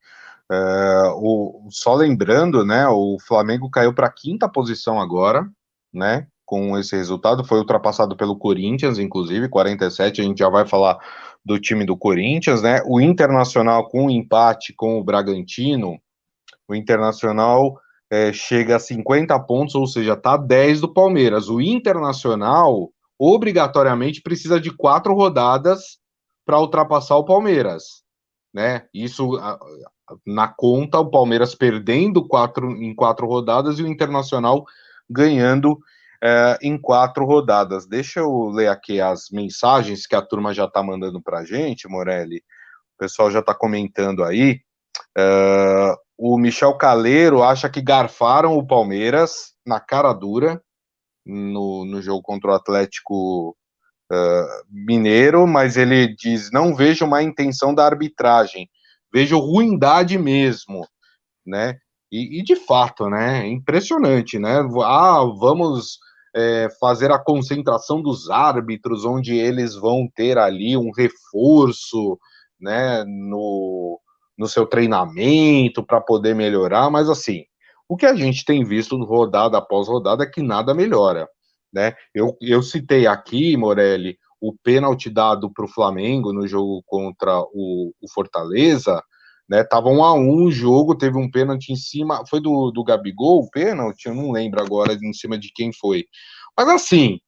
É, 0.52 1.02
o, 1.14 1.66
só 1.70 1.94
lembrando, 1.94 2.62
né? 2.62 2.86
O 2.88 3.16
Flamengo 3.20 3.70
caiu 3.70 3.94
para 3.94 4.08
a 4.08 4.12
quinta 4.12 4.46
posição 4.46 5.00
agora, 5.00 5.50
né? 5.90 6.28
Com 6.46 6.78
esse 6.78 6.96
resultado, 6.96 7.44
foi 7.44 7.58
ultrapassado 7.58 8.16
pelo 8.16 8.38
Corinthians, 8.38 8.98
inclusive, 8.98 9.48
47, 9.48 10.20
a 10.20 10.24
gente 10.24 10.38
já 10.38 10.48
vai 10.48 10.66
falar 10.66 10.98
do 11.44 11.60
time 11.60 11.84
do 11.84 11.96
Corinthians, 11.96 12.62
né? 12.62 12.80
O 12.86 13.00
Internacional 13.00 13.88
com 13.88 14.06
um 14.06 14.10
empate 14.10 14.72
com 14.72 14.98
o 14.98 15.04
Bragantino, 15.04 15.98
o 16.68 16.74
Internacional 16.74 17.78
é, 18.10 18.32
chega 18.32 18.76
a 18.76 18.80
50 18.80 19.38
pontos, 19.40 19.74
ou 19.74 19.86
seja, 19.86 20.16
tá 20.16 20.36
10 20.36 20.80
do 20.80 20.92
Palmeiras. 20.92 21.48
O 21.48 21.60
Internacional 21.60 22.90
obrigatoriamente 23.18 24.22
precisa 24.22 24.60
de 24.60 24.70
quatro 24.70 25.14
rodadas 25.14 25.98
para 26.44 26.60
ultrapassar 26.60 27.16
o 27.16 27.24
Palmeiras, 27.24 28.02
né? 28.54 28.86
Isso 28.94 29.38
na 30.24 30.46
conta, 30.46 31.00
o 31.00 31.10
Palmeiras 31.10 31.54
perdendo 31.54 32.26
quatro 32.26 32.70
em 32.70 32.94
quatro 32.94 33.26
rodadas 33.26 33.78
e 33.78 33.82
o 33.82 33.88
Internacional 33.88 34.64
ganhando 35.10 35.78
é, 36.22 36.58
em 36.62 36.78
quatro 36.78 37.24
rodadas. 37.24 37.86
Deixa 37.86 38.20
eu 38.20 38.48
ler 38.48 38.68
aqui 38.68 39.00
as 39.00 39.30
mensagens 39.30 40.06
que 40.06 40.14
a 40.14 40.22
turma 40.22 40.54
já 40.54 40.64
está 40.64 40.82
mandando 40.82 41.20
para 41.20 41.40
a 41.40 41.44
gente, 41.44 41.88
Morelli. 41.88 42.38
O 42.96 42.98
pessoal 42.98 43.30
já 43.30 43.40
está 43.40 43.54
comentando 43.54 44.24
aí. 44.24 44.60
É, 45.16 45.94
o 46.18 46.38
Michel 46.38 46.74
Caleiro 46.74 47.42
acha 47.42 47.68
que 47.68 47.82
garfaram 47.82 48.56
o 48.56 48.66
Palmeiras 48.66 49.52
na 49.66 49.78
cara 49.78 50.12
dura 50.12 50.62
no, 51.24 51.84
no 51.84 52.00
jogo 52.00 52.22
contra 52.22 52.52
o 52.52 52.54
Atlético 52.54 53.56
uh, 54.10 54.64
Mineiro, 54.70 55.46
mas 55.46 55.76
ele 55.76 56.14
diz: 56.14 56.50
não 56.50 56.74
vejo 56.74 57.04
uma 57.04 57.22
intenção 57.22 57.74
da 57.74 57.84
arbitragem, 57.84 58.70
vejo 59.12 59.38
ruindade 59.38 60.16
mesmo, 60.16 60.86
né? 61.44 61.78
E, 62.10 62.40
e, 62.40 62.42
de 62.42 62.54
fato, 62.54 63.10
né? 63.10 63.44
É 63.44 63.48
impressionante, 63.48 64.38
né? 64.38 64.58
Ah, 64.84 65.20
vamos 65.38 65.98
é, 66.36 66.68
fazer 66.78 67.10
a 67.10 67.18
concentração 67.18 68.02
dos 68.02 68.28
árbitros, 68.28 69.06
onde 69.06 69.34
eles 69.34 69.74
vão 69.74 70.06
ter 70.14 70.36
ali 70.36 70.76
um 70.76 70.90
reforço, 70.90 72.18
né? 72.60 73.02
No, 73.04 73.98
no 74.36 74.46
seu 74.46 74.66
treinamento 74.66 75.82
para 75.82 76.00
poder 76.00 76.34
melhorar, 76.34 76.90
mas 76.90 77.08
assim, 77.08 77.44
o 77.88 77.96
que 77.96 78.04
a 78.04 78.14
gente 78.14 78.44
tem 78.44 78.64
visto 78.64 78.96
rodada 79.02 79.56
após 79.56 79.88
rodada 79.88 80.24
é 80.24 80.30
que 80.30 80.42
nada 80.42 80.74
melhora. 80.74 81.26
Né? 81.72 81.94
Eu, 82.14 82.36
eu 82.40 82.62
citei 82.62 83.06
aqui, 83.06 83.56
Morelli, 83.56 84.18
o 84.40 84.54
pênalti 84.62 85.08
dado 85.08 85.50
para 85.50 85.64
o 85.64 85.68
Flamengo 85.68 86.32
no 86.32 86.46
jogo 86.46 86.82
contra 86.86 87.40
o, 87.52 87.92
o 88.00 88.10
Fortaleza, 88.12 89.02
né? 89.48 89.64
Tava 89.64 89.88
um 89.88 90.02
a 90.02 90.12
um 90.14 90.44
o 90.44 90.50
jogo, 90.50 90.96
teve 90.96 91.16
um 91.16 91.30
pênalti 91.30 91.72
em 91.72 91.76
cima, 91.76 92.24
foi 92.28 92.40
do, 92.40 92.70
do 92.70 92.84
Gabigol 92.84 93.40
o 93.40 93.50
pênalti? 93.50 94.06
Eu 94.06 94.14
não 94.14 94.32
lembro 94.32 94.60
agora 94.60 94.92
em 94.94 95.12
cima 95.12 95.38
de 95.38 95.52
quem 95.52 95.72
foi. 95.72 96.04
Mas 96.56 96.68
assim, 96.68 97.18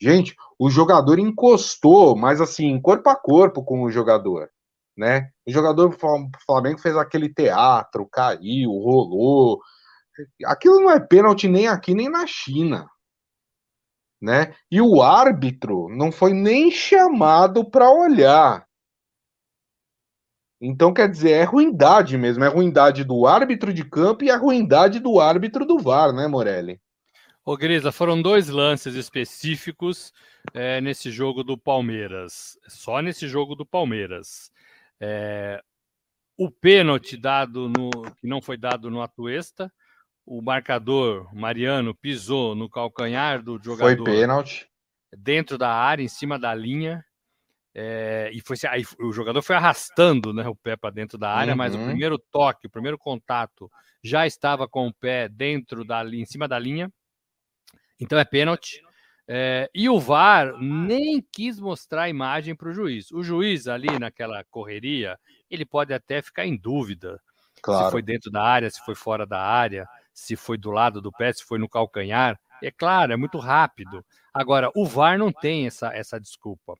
gente, 0.00 0.34
o 0.58 0.70
jogador 0.70 1.18
encostou, 1.18 2.16
mas 2.16 2.40
assim, 2.40 2.80
corpo 2.80 3.08
a 3.10 3.16
corpo 3.16 3.62
com 3.62 3.82
o 3.82 3.90
jogador, 3.90 4.48
né? 4.96 5.30
O 5.46 5.52
jogador 5.52 5.88
do 5.88 5.96
Flamengo 6.46 6.80
fez 6.80 6.96
aquele 6.96 7.32
teatro, 7.32 8.08
caiu, 8.10 8.70
rolou. 8.70 9.60
Aquilo 10.46 10.80
não 10.80 10.90
é 10.90 10.98
pênalti 10.98 11.48
nem 11.48 11.68
aqui 11.68 11.94
nem 11.94 12.08
na 12.08 12.26
China, 12.26 12.88
né? 14.20 14.54
E 14.70 14.80
o 14.80 15.00
árbitro 15.00 15.88
não 15.88 16.10
foi 16.10 16.32
nem 16.32 16.70
chamado 16.70 17.70
para 17.70 17.90
olhar. 17.90 18.67
Então, 20.60 20.92
quer 20.92 21.08
dizer, 21.08 21.30
é 21.30 21.44
ruindade 21.44 22.18
mesmo, 22.18 22.42
é 22.42 22.48
ruindade 22.48 23.04
do 23.04 23.26
árbitro 23.26 23.72
de 23.72 23.84
campo 23.84 24.24
e 24.24 24.30
a 24.30 24.36
ruindade 24.36 24.98
do 24.98 25.20
árbitro 25.20 25.64
do 25.64 25.78
VAR, 25.78 26.12
né, 26.12 26.26
Morelli? 26.26 26.80
Ô, 27.44 27.56
Grisa, 27.56 27.90
foram 27.92 28.20
dois 28.20 28.48
lances 28.48 28.94
específicos 28.94 30.12
é, 30.52 30.80
nesse 30.80 31.10
jogo 31.10 31.42
do 31.42 31.56
Palmeiras. 31.56 32.58
Só 32.68 33.00
nesse 33.00 33.26
jogo 33.26 33.54
do 33.54 33.64
Palmeiras. 33.64 34.50
É, 35.00 35.62
o 36.36 36.50
pênalti 36.50 37.16
dado 37.16 37.68
no. 37.68 37.90
que 38.16 38.26
não 38.26 38.42
foi 38.42 38.56
dado 38.56 38.90
no 38.90 39.00
Atuesta. 39.00 39.72
O 40.26 40.42
marcador, 40.42 41.34
Mariano, 41.34 41.94
pisou 41.94 42.54
no 42.54 42.68
calcanhar 42.68 43.42
do 43.42 43.58
jogador. 43.62 43.96
Foi 43.96 44.04
pênalti. 44.04 44.68
Dentro 45.16 45.56
da 45.56 45.70
área, 45.72 46.02
em 46.02 46.08
cima 46.08 46.38
da 46.38 46.54
linha. 46.54 47.02
É, 47.80 48.28
e 48.32 48.40
foi 48.40 48.56
aí, 48.68 48.84
o 48.98 49.12
jogador 49.12 49.40
foi 49.40 49.54
arrastando 49.54 50.34
né, 50.34 50.48
o 50.48 50.56
pé 50.56 50.76
para 50.76 50.90
dentro 50.90 51.16
da 51.16 51.30
área, 51.30 51.52
uhum. 51.52 51.58
mas 51.58 51.76
o 51.76 51.78
uhum. 51.78 51.86
primeiro 51.86 52.18
toque, 52.18 52.66
o 52.66 52.70
primeiro 52.70 52.98
contato 52.98 53.70
já 54.02 54.26
estava 54.26 54.66
com 54.66 54.88
o 54.88 54.92
pé 54.92 55.28
dentro 55.28 55.84
da 55.84 56.02
linha, 56.02 56.24
em 56.24 56.26
cima 56.26 56.48
da 56.48 56.58
linha. 56.58 56.92
Então 58.00 58.18
é 58.18 58.24
pênalti. 58.24 58.82
É, 59.28 59.70
e 59.72 59.88
o 59.88 60.00
VAR 60.00 60.58
nem 60.58 61.24
quis 61.30 61.60
mostrar 61.60 62.02
a 62.02 62.08
imagem 62.08 62.52
para 62.56 62.68
o 62.68 62.72
juiz. 62.72 63.12
O 63.12 63.22
juiz 63.22 63.68
ali 63.68 63.96
naquela 63.96 64.42
correria, 64.50 65.16
ele 65.48 65.64
pode 65.64 65.94
até 65.94 66.20
ficar 66.20 66.44
em 66.46 66.56
dúvida 66.56 67.20
claro. 67.62 67.84
se 67.84 67.90
foi 67.92 68.02
dentro 68.02 68.28
da 68.28 68.42
área, 68.42 68.68
se 68.68 68.84
foi 68.84 68.96
fora 68.96 69.24
da 69.24 69.40
área, 69.40 69.86
se 70.12 70.34
foi 70.34 70.58
do 70.58 70.72
lado 70.72 71.00
do 71.00 71.12
pé, 71.12 71.32
se 71.32 71.44
foi 71.44 71.60
no 71.60 71.68
calcanhar. 71.68 72.40
É 72.60 72.72
claro, 72.72 73.12
é 73.12 73.16
muito 73.16 73.38
rápido. 73.38 74.04
Agora, 74.34 74.68
o 74.74 74.84
VAR 74.84 75.16
não 75.16 75.30
tem 75.30 75.68
essa, 75.68 75.94
essa 75.94 76.18
desculpa. 76.18 76.74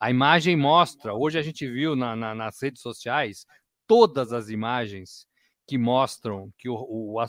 A 0.00 0.10
imagem 0.10 0.56
mostra, 0.56 1.14
hoje 1.14 1.38
a 1.38 1.42
gente 1.42 1.68
viu 1.68 1.94
na, 1.94 2.16
na, 2.16 2.34
nas 2.34 2.60
redes 2.62 2.80
sociais 2.80 3.44
todas 3.86 4.32
as 4.32 4.48
imagens 4.48 5.26
que 5.66 5.76
mostram 5.76 6.50
que 6.58 6.68
o, 6.70 6.74
o 6.74 7.22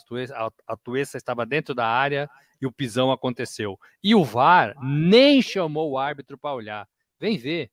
estava 1.17 1.45
dentro 1.45 1.75
da 1.75 1.85
área 1.85 2.29
e 2.61 2.65
o 2.65 2.71
pisão 2.71 3.11
aconteceu. 3.11 3.77
E 4.01 4.15
o 4.15 4.23
VAR 4.23 4.73
nem 4.81 5.41
chamou 5.41 5.91
o 5.91 5.97
árbitro 5.97 6.37
para 6.37 6.53
olhar. 6.53 6.87
Vem 7.19 7.37
ver. 7.37 7.69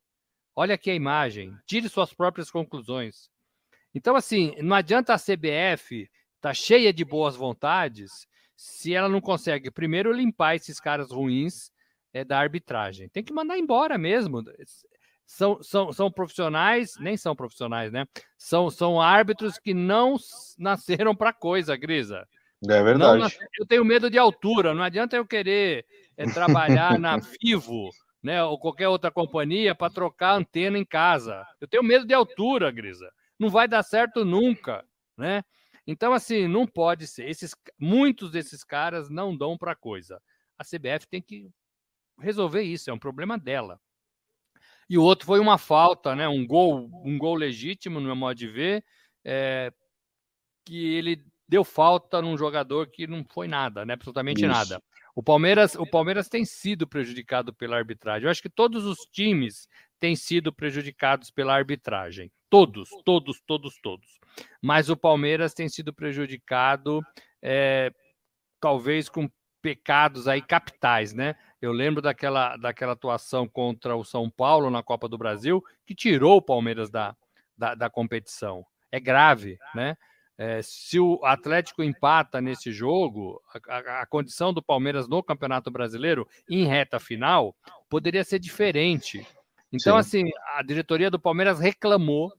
Olha 0.57 0.75
aqui 0.75 0.91
a 0.91 0.95
imagem. 0.95 1.57
Tire 1.65 1.89
suas 1.89 2.13
próprias 2.13 2.51
conclusões. 2.51 3.31
Então, 3.95 4.17
assim, 4.17 4.55
não 4.61 4.75
adianta 4.75 5.15
a 5.15 5.19
CBF 5.19 6.11
tá 6.41 6.53
cheia 6.53 6.93
de 6.93 7.05
boas 7.05 7.37
vontades 7.37 8.27
se 8.57 8.95
ela 8.95 9.09
não 9.09 9.21
consegue 9.21 9.71
primeiro 9.71 10.13
limpar 10.13 10.57
esses 10.57 10.81
caras 10.81 11.11
ruins 11.13 11.71
é, 12.13 12.25
da 12.25 12.39
arbitragem. 12.39 13.09
Tem 13.09 13.23
que 13.23 13.33
mandar 13.33 13.59
embora 13.59 13.99
mesmo. 13.99 14.43
São, 15.27 15.63
são, 15.63 15.93
são 15.93 16.11
profissionais, 16.11 16.95
nem 16.99 17.17
são 17.17 17.37
profissionais, 17.37 17.93
né? 17.93 18.07
São, 18.37 18.71
são 18.71 19.01
árbitros 19.01 19.59
que 19.59 19.75
não 19.75 20.17
nasceram 20.59 21.15
para 21.15 21.33
coisa, 21.33 21.77
Grisa. 21.77 22.27
É 22.67 22.83
verdade. 22.83 23.39
eu 23.59 23.67
tenho 23.67 23.85
medo 23.85 24.11
de 24.11 24.19
altura, 24.19 24.75
não 24.75 24.83
adianta 24.83 25.17
eu 25.17 25.25
querer 25.25 25.87
é, 26.17 26.27
trabalhar 26.27 26.99
na 26.99 27.17
Vivo, 27.19 27.91
né, 28.21 28.43
ou 28.43 28.59
qualquer 28.59 28.89
outra 28.89 29.13
companhia 29.13 29.75
para 29.75 29.93
trocar 29.93 30.35
antena 30.35 30.77
em 30.77 30.85
casa. 30.85 31.47
Eu 31.61 31.69
tenho 31.69 31.85
medo 31.85 32.05
de 32.05 32.15
altura, 32.15 32.71
Grisa. 32.71 33.09
Não 33.39 33.49
vai 33.49 33.69
dar 33.69 33.85
certo 33.85 34.25
nunca, 34.25 34.85
né? 35.17 35.45
Então, 35.87 36.13
assim, 36.13 36.49
não 36.49 36.67
pode 36.67 37.07
ser. 37.07 37.29
Esses, 37.29 37.55
muitos 37.79 38.33
desses 38.33 38.65
caras 38.65 39.09
não 39.09 39.35
dão 39.35 39.57
para 39.57 39.75
coisa. 39.75 40.21
A 40.59 40.65
CBF 40.65 41.07
tem 41.09 41.23
que 41.23 41.49
resolver 42.19 42.63
isso, 42.63 42.91
é 42.91 42.93
um 42.93 42.99
problema 42.99 43.39
dela. 43.39 43.81
E 44.89 44.97
o 44.97 45.03
outro 45.03 45.27
foi 45.27 45.39
uma 45.39 45.59
falta, 45.59 46.17
né? 46.17 46.27
Um 46.29 46.47
gol, 46.47 46.91
um 47.05 47.19
gol 47.19 47.35
legítimo, 47.35 48.01
no 48.01 48.07
meu 48.07 48.17
modo 48.17 48.37
de 48.37 48.49
ver, 48.49 48.85
é, 49.25 49.73
que 50.65 50.95
ele 50.95 51.23
deu 51.47 51.65
falta 51.65 52.23
num 52.23 52.37
jogador 52.37 52.89
que 52.89 53.07
não 53.07 53.25
foi 53.25 53.49
nada, 53.49 53.85
né? 53.85 53.95
Absolutamente 53.95 54.41
isso. 54.41 54.49
nada. 54.49 54.83
O 55.15 55.23
Palmeiras, 55.23 55.75
o 55.75 55.87
Palmeiras 55.87 56.29
tem 56.29 56.45
sido 56.45 56.87
prejudicado 56.87 57.53
pela 57.53 57.77
arbitragem. 57.77 58.25
Eu 58.25 58.31
acho 58.31 58.43
que 58.43 58.49
todos 58.49 58.85
os 58.85 58.99
times 59.13 59.69
têm 59.99 60.15
sido 60.15 60.53
prejudicados 60.53 61.31
pela 61.31 61.55
arbitragem. 61.55 62.31
Todos, 62.49 62.89
todos, 63.05 63.43
todos, 63.47 63.79
todos. 63.83 64.19
Mas 64.63 64.89
o 64.89 64.97
Palmeiras 64.97 65.53
tem 65.53 65.69
sido 65.69 65.93
prejudicado, 65.93 67.03
é, 67.43 67.93
talvez 68.61 69.09
com 69.09 69.29
pecados 69.61 70.29
aí 70.29 70.41
capitais, 70.41 71.13
né? 71.13 71.35
Eu 71.61 71.73
lembro 71.73 72.01
daquela, 72.01 72.57
daquela 72.57 72.93
atuação 72.93 73.49
contra 73.49 73.97
o 73.97 74.05
São 74.05 74.31
Paulo 74.31 74.71
na 74.71 74.83
Copa 74.83 75.09
do 75.09 75.19
Brasil, 75.19 75.63
que 75.85 75.95
tirou 75.95 76.37
o 76.37 76.43
Palmeiras 76.43 76.89
da, 76.89 77.17
da, 77.57 77.75
da 77.75 77.91
competição. 77.91 78.65
É 78.91 79.01
grave, 79.01 79.59
né? 79.75 79.97
É, 80.41 80.63
se 80.63 81.01
o 81.01 81.19
Atlético 81.25 81.83
empata 81.83 82.41
nesse 82.41 82.71
jogo, 82.71 83.43
a, 83.69 84.03
a, 84.03 84.07
condição 84.07 84.55
do 84.55 84.63
Palmeiras 84.63 85.09
no 85.09 85.21
Campeonato 85.21 85.69
Brasileiro, 85.69 86.29
em 86.49 86.65
reta 86.65 87.01
final, 87.01 87.57
poderia 87.89 88.23
ser 88.23 88.39
diferente. 88.39 89.27
Então, 89.73 89.95
Sim. 89.95 89.99
assim, 89.99 90.31
a 90.55 90.63
diretoria 90.63 91.11
do 91.11 91.19
Palmeiras 91.19 91.59
reclamou, 91.59 92.33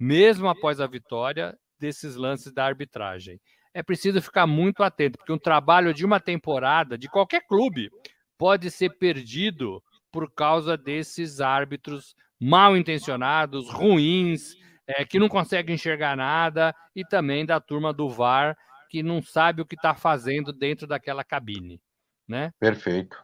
mesmo 0.00 0.48
após 0.48 0.80
a 0.80 0.86
vitória, 0.86 1.54
desses 1.78 2.16
lances 2.16 2.50
da 2.52 2.64
arbitragem. 2.64 3.38
É 3.74 3.82
preciso 3.82 4.22
ficar 4.22 4.46
muito 4.46 4.82
atento, 4.82 5.18
porque 5.18 5.32
um 5.32 5.38
trabalho 5.38 5.92
de 5.92 6.06
uma 6.06 6.18
temporada, 6.18 6.96
de 6.96 7.08
qualquer 7.08 7.46
clube, 7.46 7.90
pode 8.38 8.70
ser 8.70 8.90
perdido 8.98 9.82
por 10.10 10.30
causa 10.30 10.76
desses 10.76 11.40
árbitros 11.40 12.14
mal 12.40 12.76
intencionados, 12.76 13.70
ruins, 13.70 14.56
é, 14.86 15.04
que 15.04 15.18
não 15.18 15.28
conseguem 15.28 15.74
enxergar 15.74 16.16
nada, 16.16 16.74
e 16.94 17.04
também 17.04 17.46
da 17.46 17.60
turma 17.60 17.92
do 17.92 18.08
VAR, 18.08 18.56
que 18.90 19.02
não 19.02 19.22
sabe 19.22 19.62
o 19.62 19.66
que 19.66 19.74
está 19.74 19.94
fazendo 19.94 20.52
dentro 20.52 20.86
daquela 20.86 21.24
cabine. 21.24 21.80
Né? 22.28 22.52
Perfeito. 22.58 23.16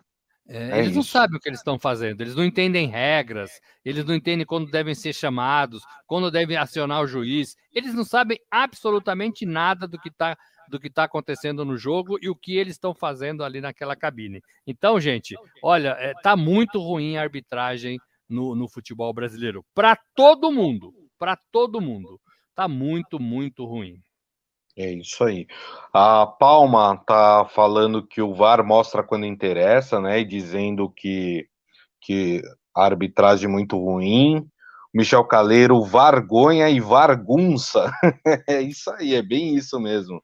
É, 0.48 0.70
é 0.70 0.78
eles 0.78 0.88
isso. 0.88 0.96
não 0.96 1.02
sabem 1.02 1.36
o 1.36 1.40
que 1.40 1.48
eles 1.48 1.60
estão 1.60 1.78
fazendo, 1.78 2.22
eles 2.22 2.34
não 2.34 2.44
entendem 2.44 2.88
regras, 2.88 3.50
eles 3.84 4.04
não 4.06 4.14
entendem 4.14 4.46
quando 4.46 4.70
devem 4.70 4.94
ser 4.94 5.12
chamados, 5.12 5.82
quando 6.06 6.30
devem 6.30 6.56
acionar 6.56 7.02
o 7.02 7.06
juiz, 7.06 7.54
eles 7.70 7.92
não 7.92 8.04
sabem 8.04 8.38
absolutamente 8.50 9.44
nada 9.44 9.86
do 9.86 9.98
que 9.98 10.08
está 10.08 10.38
do 10.68 10.78
que 10.78 10.88
está 10.88 11.04
acontecendo 11.04 11.64
no 11.64 11.76
jogo 11.76 12.18
e 12.20 12.28
o 12.28 12.36
que 12.36 12.56
eles 12.56 12.74
estão 12.74 12.94
fazendo 12.94 13.42
ali 13.44 13.60
naquela 13.60 13.96
cabine. 13.96 14.40
Então, 14.66 15.00
gente, 15.00 15.34
olha, 15.62 15.96
é, 15.98 16.12
tá 16.22 16.36
muito 16.36 16.80
ruim 16.80 17.16
a 17.16 17.22
arbitragem 17.22 17.98
no, 18.28 18.54
no 18.54 18.68
futebol 18.68 19.12
brasileiro. 19.12 19.64
Para 19.74 19.96
todo 20.14 20.52
mundo, 20.52 20.92
para 21.18 21.36
todo 21.50 21.80
mundo. 21.80 22.20
Tá 22.54 22.68
muito, 22.68 23.20
muito 23.20 23.64
ruim. 23.64 24.00
É 24.76 24.92
isso 24.92 25.24
aí. 25.24 25.46
A 25.92 26.24
Palma 26.24 26.96
tá 27.04 27.44
falando 27.52 28.06
que 28.06 28.22
o 28.22 28.32
VAR 28.34 28.64
mostra 28.64 29.02
quando 29.02 29.26
interessa, 29.26 30.00
né? 30.00 30.20
E 30.20 30.24
dizendo 30.24 30.88
que, 30.90 31.48
que 32.00 32.42
a 32.74 32.84
arbitragem 32.84 33.48
é 33.48 33.52
muito 33.52 33.76
ruim. 33.76 34.48
Michel 34.94 35.24
Caleiro, 35.24 35.82
vargonha 35.82 36.70
e 36.70 36.80
vargunça. 36.80 37.90
é 38.48 38.60
isso 38.60 38.90
aí, 38.92 39.14
é 39.14 39.22
bem 39.22 39.54
isso 39.54 39.78
mesmo. 39.80 40.22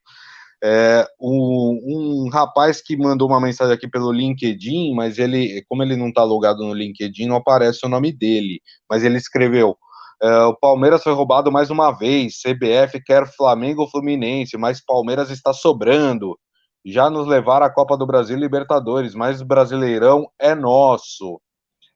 É, 0.66 1.06
um, 1.20 2.24
um, 2.24 2.30
rapaz 2.30 2.80
que 2.80 2.96
mandou 2.96 3.28
uma 3.28 3.38
mensagem 3.38 3.74
aqui 3.74 3.86
pelo 3.86 4.10
LinkedIn, 4.10 4.94
mas 4.94 5.18
ele, 5.18 5.62
como 5.68 5.82
ele 5.82 5.94
não 5.94 6.08
está 6.08 6.24
logado 6.24 6.64
no 6.64 6.72
LinkedIn, 6.72 7.26
não 7.26 7.36
aparece 7.36 7.84
o 7.84 7.88
nome 7.88 8.10
dele. 8.10 8.62
Mas 8.88 9.04
ele 9.04 9.18
escreveu: 9.18 9.76
é, 10.22 10.44
o 10.44 10.56
Palmeiras 10.56 11.02
foi 11.02 11.12
roubado 11.12 11.52
mais 11.52 11.68
uma 11.68 11.90
vez. 11.92 12.40
CBF 12.40 12.98
quer 13.04 13.26
Flamengo 13.26 13.82
ou 13.82 13.90
Fluminense, 13.90 14.56
mas 14.56 14.82
Palmeiras 14.82 15.30
está 15.30 15.52
sobrando. 15.52 16.38
Já 16.82 17.10
nos 17.10 17.26
levaram 17.26 17.66
à 17.66 17.70
Copa 17.70 17.94
do 17.94 18.06
Brasil 18.06 18.36
e 18.36 18.40
Libertadores, 18.40 19.14
mas 19.14 19.42
o 19.42 19.44
Brasileirão 19.44 20.26
é 20.40 20.54
nosso. 20.54 21.42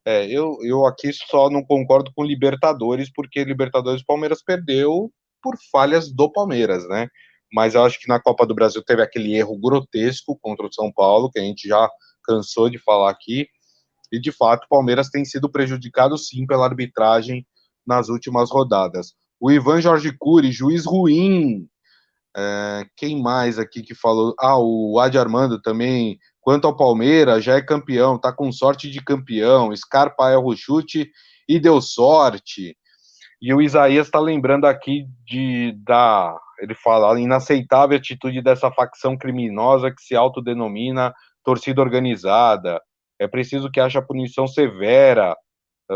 É, 0.04 0.26
eu, 0.26 0.58
eu 0.62 0.84
aqui 0.84 1.10
só 1.12 1.48
não 1.48 1.64
concordo 1.64 2.10
com 2.14 2.22
Libertadores, 2.22 3.10
porque 3.10 3.44
Libertadores 3.44 4.04
Palmeiras 4.04 4.42
perdeu 4.42 5.10
por 5.42 5.56
falhas 5.72 6.12
do 6.12 6.30
Palmeiras, 6.30 6.86
né? 6.86 7.08
Mas 7.52 7.74
eu 7.74 7.84
acho 7.84 8.00
que 8.00 8.08
na 8.08 8.20
Copa 8.20 8.46
do 8.46 8.54
Brasil 8.54 8.82
teve 8.84 9.02
aquele 9.02 9.34
erro 9.34 9.58
grotesco 9.58 10.38
contra 10.40 10.66
o 10.66 10.72
São 10.72 10.92
Paulo, 10.92 11.30
que 11.30 11.38
a 11.38 11.42
gente 11.42 11.66
já 11.68 11.88
cansou 12.24 12.68
de 12.68 12.78
falar 12.78 13.10
aqui. 13.10 13.48
E 14.12 14.20
de 14.20 14.32
fato, 14.32 14.64
o 14.64 14.68
Palmeiras 14.68 15.10
tem 15.10 15.24
sido 15.24 15.50
prejudicado 15.50 16.16
sim 16.16 16.46
pela 16.46 16.66
arbitragem 16.66 17.46
nas 17.86 18.08
últimas 18.08 18.50
rodadas. 18.50 19.14
O 19.40 19.50
Ivan 19.50 19.80
Jorge 19.80 20.12
Cury, 20.18 20.52
juiz 20.52 20.84
ruim. 20.84 21.66
É, 22.36 22.86
quem 22.96 23.20
mais 23.20 23.58
aqui 23.58 23.82
que 23.82 23.94
falou? 23.94 24.34
Ah, 24.38 24.58
o 24.58 24.98
Adi 25.00 25.18
Armando 25.18 25.60
também. 25.60 26.18
Quanto 26.40 26.66
ao 26.66 26.76
Palmeiras, 26.76 27.44
já 27.44 27.56
é 27.56 27.62
campeão, 27.62 28.18
tá 28.18 28.32
com 28.32 28.50
sorte 28.52 28.90
de 28.90 29.02
campeão. 29.02 29.74
Scarpa 29.74 30.30
é 30.30 30.36
o 30.36 30.54
chute 30.54 31.10
e 31.48 31.58
deu 31.58 31.80
sorte. 31.80 32.76
E 33.40 33.54
o 33.54 33.62
Isaías 33.62 34.06
está 34.06 34.18
lembrando 34.18 34.66
aqui 34.66 35.06
de 35.24 35.72
da 35.84 36.36
ele 36.60 36.74
fala 36.74 37.14
a 37.14 37.20
inaceitável 37.20 37.96
atitude 37.96 38.42
dessa 38.42 38.70
facção 38.70 39.16
criminosa 39.16 39.90
que 39.90 40.02
se 40.02 40.14
autodenomina 40.14 41.14
torcida 41.44 41.80
organizada. 41.80 42.80
É 43.18 43.26
preciso 43.26 43.70
que 43.70 43.80
haja 43.80 44.02
punição 44.02 44.46
severa, 44.46 45.36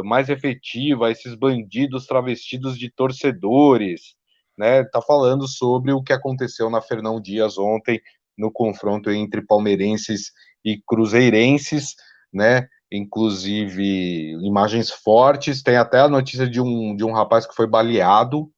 mais 0.04 0.28
efetiva 0.28 1.09
a 1.09 1.11
esses 1.11 1.35
bandidos 1.35 2.07
travestidos 2.07 2.78
de 2.78 2.90
torcedores, 2.90 4.14
né? 4.57 4.85
Tá 4.85 5.02
falando 5.02 5.47
sobre 5.47 5.92
o 5.92 6.02
que 6.02 6.12
aconteceu 6.12 6.71
na 6.71 6.81
Fernão 6.81 7.21
Dias 7.21 7.59
ontem 7.59 8.00
no 8.37 8.50
confronto 8.50 9.11
entre 9.11 9.42
palmeirenses 9.42 10.33
e 10.64 10.81
cruzeirenses, 10.87 11.95
né? 12.33 12.66
Inclusive 12.90 14.33
imagens 14.42 14.90
fortes, 14.90 15.62
tem 15.62 15.76
até 15.76 16.00
a 16.00 16.09
notícia 16.09 16.49
de 16.49 16.61
um, 16.61 16.97
de 16.97 17.04
um 17.04 17.12
rapaz 17.12 17.47
que 17.47 17.54
foi 17.54 17.66
baleado. 17.66 18.50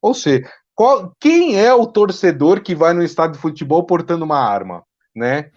Ou 0.00 0.14
seja, 0.14 0.48
qual, 0.76 1.10
quem 1.18 1.58
é 1.58 1.72
o 1.72 1.86
torcedor 1.86 2.60
que 2.60 2.74
vai 2.74 2.92
no 2.92 3.02
estádio 3.02 3.36
de 3.36 3.40
futebol 3.40 3.82
portando 3.84 4.26
uma 4.26 4.38
arma, 4.38 4.84
né? 5.14 5.50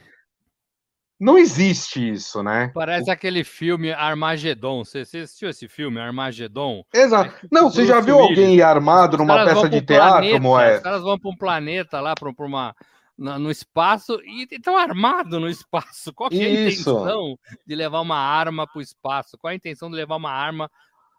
Não 1.19 1.37
existe 1.37 2.13
isso, 2.13 2.41
né? 2.41 2.71
Parece 2.73 3.09
o... 3.09 3.13
aquele 3.13 3.43
filme 3.43 3.91
Armagedon. 3.91 4.85
Você, 4.85 5.03
você, 5.03 5.17
assistiu 5.19 5.49
esse 5.49 5.67
filme, 5.67 5.99
Armagedon? 5.99 6.85
Exato. 6.93 7.35
É 7.43 7.47
não, 7.51 7.69
você 7.69 7.85
já 7.85 7.99
viu 7.99 8.17
alguém 8.17 8.61
armado 8.61 9.17
numa 9.17 9.43
peça 9.43 9.67
de 9.67 9.81
teatro, 9.81 10.41
Moé? 10.41 10.77
Os 10.77 10.83
caras 10.83 11.01
vão 11.01 11.19
para 11.19 11.29
um 11.29 11.35
planeta 11.35 11.99
lá, 11.99 12.15
para 12.15 12.29
uma. 12.39 12.73
No 13.17 13.51
espaço 13.51 14.17
e 14.23 14.47
estão 14.49 14.77
armados 14.77 15.41
no 15.41 15.49
espaço. 15.49 16.13
Qual 16.13 16.29
é 16.31 16.35
a 16.37 16.47
isso. 16.47 16.89
intenção 16.89 17.37
de 17.67 17.75
levar 17.75 17.99
uma 17.99 18.17
arma 18.17 18.65
para 18.65 18.79
o 18.79 18.81
espaço? 18.81 19.37
Qual 19.37 19.51
é 19.51 19.55
a 19.55 19.57
intenção 19.57 19.89
de 19.89 19.97
levar 19.97 20.15
uma 20.15 20.31
arma 20.31 20.71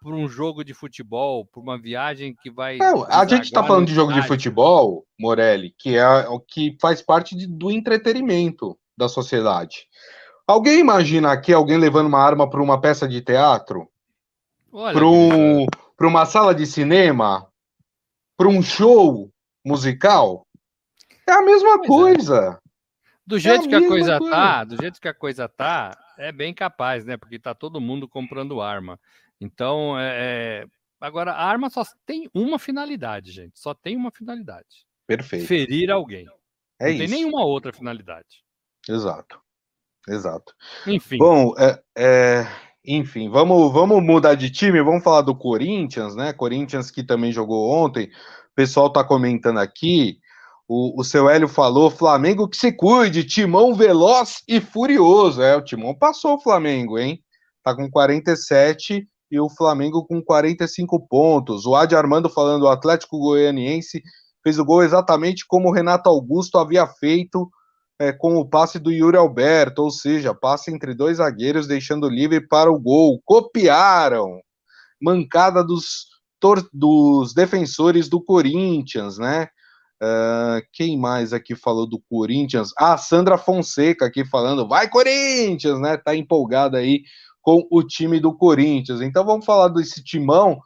para 0.02 0.14
um 0.14 0.28
jogo 0.28 0.64
de 0.64 0.72
futebol, 0.72 1.44
para 1.44 1.60
uma 1.60 1.78
viagem 1.78 2.34
que 2.34 2.50
vai. 2.50 2.78
Não, 2.78 3.04
a 3.04 3.26
gente 3.26 3.44
está 3.44 3.62
falando 3.62 3.86
de 3.86 3.94
jogo 3.94 4.12
de 4.12 4.26
futebol, 4.26 5.06
Morelli, 5.18 5.74
que 5.78 5.96
é 5.96 6.28
o 6.28 6.40
que 6.40 6.76
faz 6.80 7.02
parte 7.02 7.36
de, 7.36 7.46
do 7.46 7.70
entretenimento 7.70 8.78
da 8.96 9.08
sociedade. 9.08 9.86
Alguém 10.46 10.80
imagina 10.80 11.30
aqui 11.30 11.52
alguém 11.52 11.76
levando 11.76 12.06
uma 12.06 12.18
arma 12.18 12.48
para 12.48 12.62
uma 12.62 12.80
peça 12.80 13.06
de 13.06 13.20
teatro? 13.20 13.88
Para 14.70 15.06
um, 15.06 15.66
uma 16.00 16.26
sala 16.26 16.54
de 16.54 16.66
cinema? 16.66 17.46
Para 18.36 18.48
um 18.48 18.62
show 18.62 19.30
musical? 19.64 20.46
É 21.28 21.32
a 21.32 21.42
mesma 21.42 21.80
pois 21.82 21.84
é. 21.84 21.88
coisa. 21.88 22.58
É. 22.58 22.70
Do 23.26 23.38
jeito 23.38 23.66
é 23.66 23.68
que 23.68 23.74
a 23.76 23.86
coisa 23.86 24.18
coisa. 24.18 24.34
tá, 24.34 24.64
do 24.64 24.76
jeito 24.80 25.00
que 25.00 25.06
a 25.06 25.14
coisa 25.14 25.48
tá, 25.48 25.96
é 26.18 26.32
bem 26.32 26.52
capaz, 26.52 27.04
né? 27.04 27.16
Porque 27.16 27.38
tá 27.38 27.54
todo 27.54 27.80
mundo 27.80 28.08
comprando 28.08 28.60
arma. 28.60 28.98
Então, 29.40 29.98
é, 29.98 30.62
é... 30.62 30.66
agora 31.00 31.32
a 31.32 31.44
arma 31.44 31.70
só 31.70 31.82
tem 32.04 32.28
uma 32.34 32.58
finalidade, 32.58 33.32
gente. 33.32 33.58
Só 33.58 33.72
tem 33.72 33.96
uma 33.96 34.10
finalidade. 34.10 34.86
Perfeito. 35.06 35.46
Ferir 35.46 35.90
alguém. 35.90 36.26
É 36.78 36.86
Não 36.86 36.90
isso. 36.90 36.98
tem 36.98 37.08
nenhuma 37.08 37.44
outra 37.44 37.72
finalidade. 37.72 38.44
Exato. 38.88 39.40
Exato. 40.08 40.54
Enfim. 40.86 41.18
Bom, 41.18 41.54
é, 41.58 41.82
é, 41.96 42.46
enfim, 42.84 43.28
vamos, 43.28 43.72
vamos 43.72 44.02
mudar 44.02 44.34
de 44.34 44.50
time, 44.50 44.82
vamos 44.82 45.04
falar 45.04 45.22
do 45.22 45.36
Corinthians, 45.36 46.16
né? 46.16 46.32
Corinthians 46.32 46.90
que 46.90 47.02
também 47.02 47.30
jogou 47.32 47.70
ontem. 47.70 48.06
O 48.06 48.54
pessoal 48.54 48.90
tá 48.90 49.04
comentando 49.04 49.58
aqui. 49.58 50.18
O, 50.66 51.00
o 51.00 51.04
seu 51.04 51.28
Hélio 51.28 51.48
falou: 51.48 51.90
Flamengo 51.90 52.48
que 52.48 52.56
se 52.56 52.72
cuide, 52.72 53.24
timão 53.24 53.74
veloz 53.74 54.42
e 54.48 54.60
furioso. 54.60 55.42
É, 55.42 55.56
o 55.56 55.64
timão 55.64 55.94
passou 55.94 56.36
o 56.36 56.40
Flamengo, 56.40 56.98
hein? 56.98 57.22
Tá 57.62 57.74
com 57.74 57.90
47 57.90 59.06
e 59.30 59.38
o 59.38 59.48
Flamengo 59.48 60.04
com 60.06 60.22
45 60.22 61.06
pontos. 61.06 61.66
O 61.66 61.74
Adi 61.76 61.94
Armando 61.94 62.28
falando: 62.28 62.62
o 62.62 62.68
Atlético 62.68 63.18
Goianiense 63.18 64.02
fez 64.42 64.58
o 64.58 64.64
gol 64.64 64.82
exatamente 64.82 65.46
como 65.46 65.68
o 65.68 65.72
Renato 65.72 66.08
Augusto 66.08 66.58
havia 66.58 66.86
feito 66.86 67.48
é, 68.00 68.12
com 68.12 68.36
o 68.36 68.48
passe 68.48 68.78
do 68.78 68.90
Yuri 68.90 69.16
Alberto, 69.16 69.82
ou 69.82 69.90
seja, 69.90 70.34
passe 70.34 70.72
entre 70.72 70.94
dois 70.94 71.18
zagueiros, 71.18 71.66
deixando 71.66 72.08
livre 72.08 72.40
para 72.40 72.72
o 72.72 72.80
gol. 72.80 73.20
Copiaram! 73.24 74.40
Mancada 75.00 75.62
dos, 75.62 76.06
dos 76.72 77.34
defensores 77.34 78.08
do 78.08 78.22
Corinthians, 78.22 79.18
né? 79.18 79.48
Uh, 80.02 80.64
quem 80.72 80.98
mais 80.98 81.34
aqui 81.34 81.54
falou 81.54 81.86
do 81.86 82.00
Corinthians? 82.00 82.72
Ah, 82.78 82.96
Sandra 82.96 83.36
Fonseca 83.36 84.06
aqui 84.06 84.24
falando, 84.24 84.66
vai 84.66 84.88
Corinthians, 84.88 85.78
né? 85.78 85.98
Tá 85.98 86.16
empolgada 86.16 86.78
aí 86.78 87.02
com 87.42 87.66
o 87.70 87.82
time 87.82 88.20
do 88.20 88.36
Corinthians. 88.36 89.00
Então 89.00 89.24
vamos 89.24 89.44
falar 89.44 89.68
desse 89.68 90.02
timão. 90.02 90.60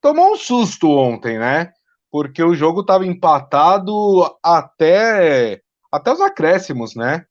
Tomou 0.00 0.32
um 0.32 0.36
susto 0.36 0.88
ontem, 0.90 1.38
né? 1.38 1.70
Porque 2.10 2.42
o 2.42 2.54
jogo 2.54 2.80
estava 2.80 3.06
empatado 3.06 3.94
até 4.42 5.60
até 5.92 6.12
os 6.12 6.20
acréscimos, 6.20 6.94
né? 6.94 7.24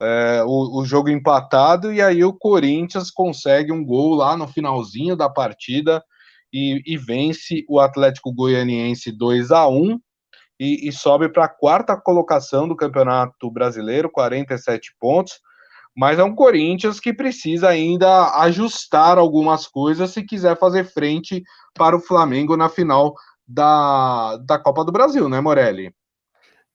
É, 0.00 0.42
o, 0.44 0.80
o, 0.80 0.84
jogo 0.84 1.08
empatado 1.08 1.90
e 1.90 2.02
aí 2.02 2.22
o 2.22 2.32
Corinthians 2.32 3.10
consegue 3.10 3.72
um 3.72 3.82
gol 3.82 4.14
lá 4.14 4.36
no 4.36 4.46
finalzinho 4.46 5.16
da 5.16 5.26
partida 5.26 6.04
e, 6.52 6.82
e 6.86 6.98
vence 6.98 7.64
o 7.66 7.80
Atlético 7.80 8.30
Goianiense 8.32 9.10
2 9.10 9.50
a 9.50 9.66
1 9.66 9.98
e, 10.60 10.88
e 10.88 10.92
sobe 10.92 11.30
para 11.30 11.44
a 11.44 11.48
quarta 11.48 11.96
colocação 11.96 12.68
do 12.68 12.76
Campeonato 12.76 13.50
Brasileiro, 13.50 14.10
47 14.10 14.94
pontos. 15.00 15.40
Mas 15.96 16.18
é 16.18 16.24
um 16.24 16.34
Corinthians 16.34 17.00
que 17.00 17.12
precisa 17.12 17.68
ainda 17.68 18.38
ajustar 18.40 19.16
algumas 19.16 19.66
coisas 19.66 20.10
se 20.10 20.22
quiser 20.22 20.58
fazer 20.58 20.84
frente 20.84 21.42
para 21.72 21.96
o 21.96 22.00
Flamengo 22.00 22.56
na 22.56 22.68
final 22.68 23.14
da, 23.48 24.36
da 24.38 24.58
Copa 24.58 24.84
do 24.84 24.92
Brasil, 24.92 25.28
né, 25.28 25.40
Morelli? 25.40 25.94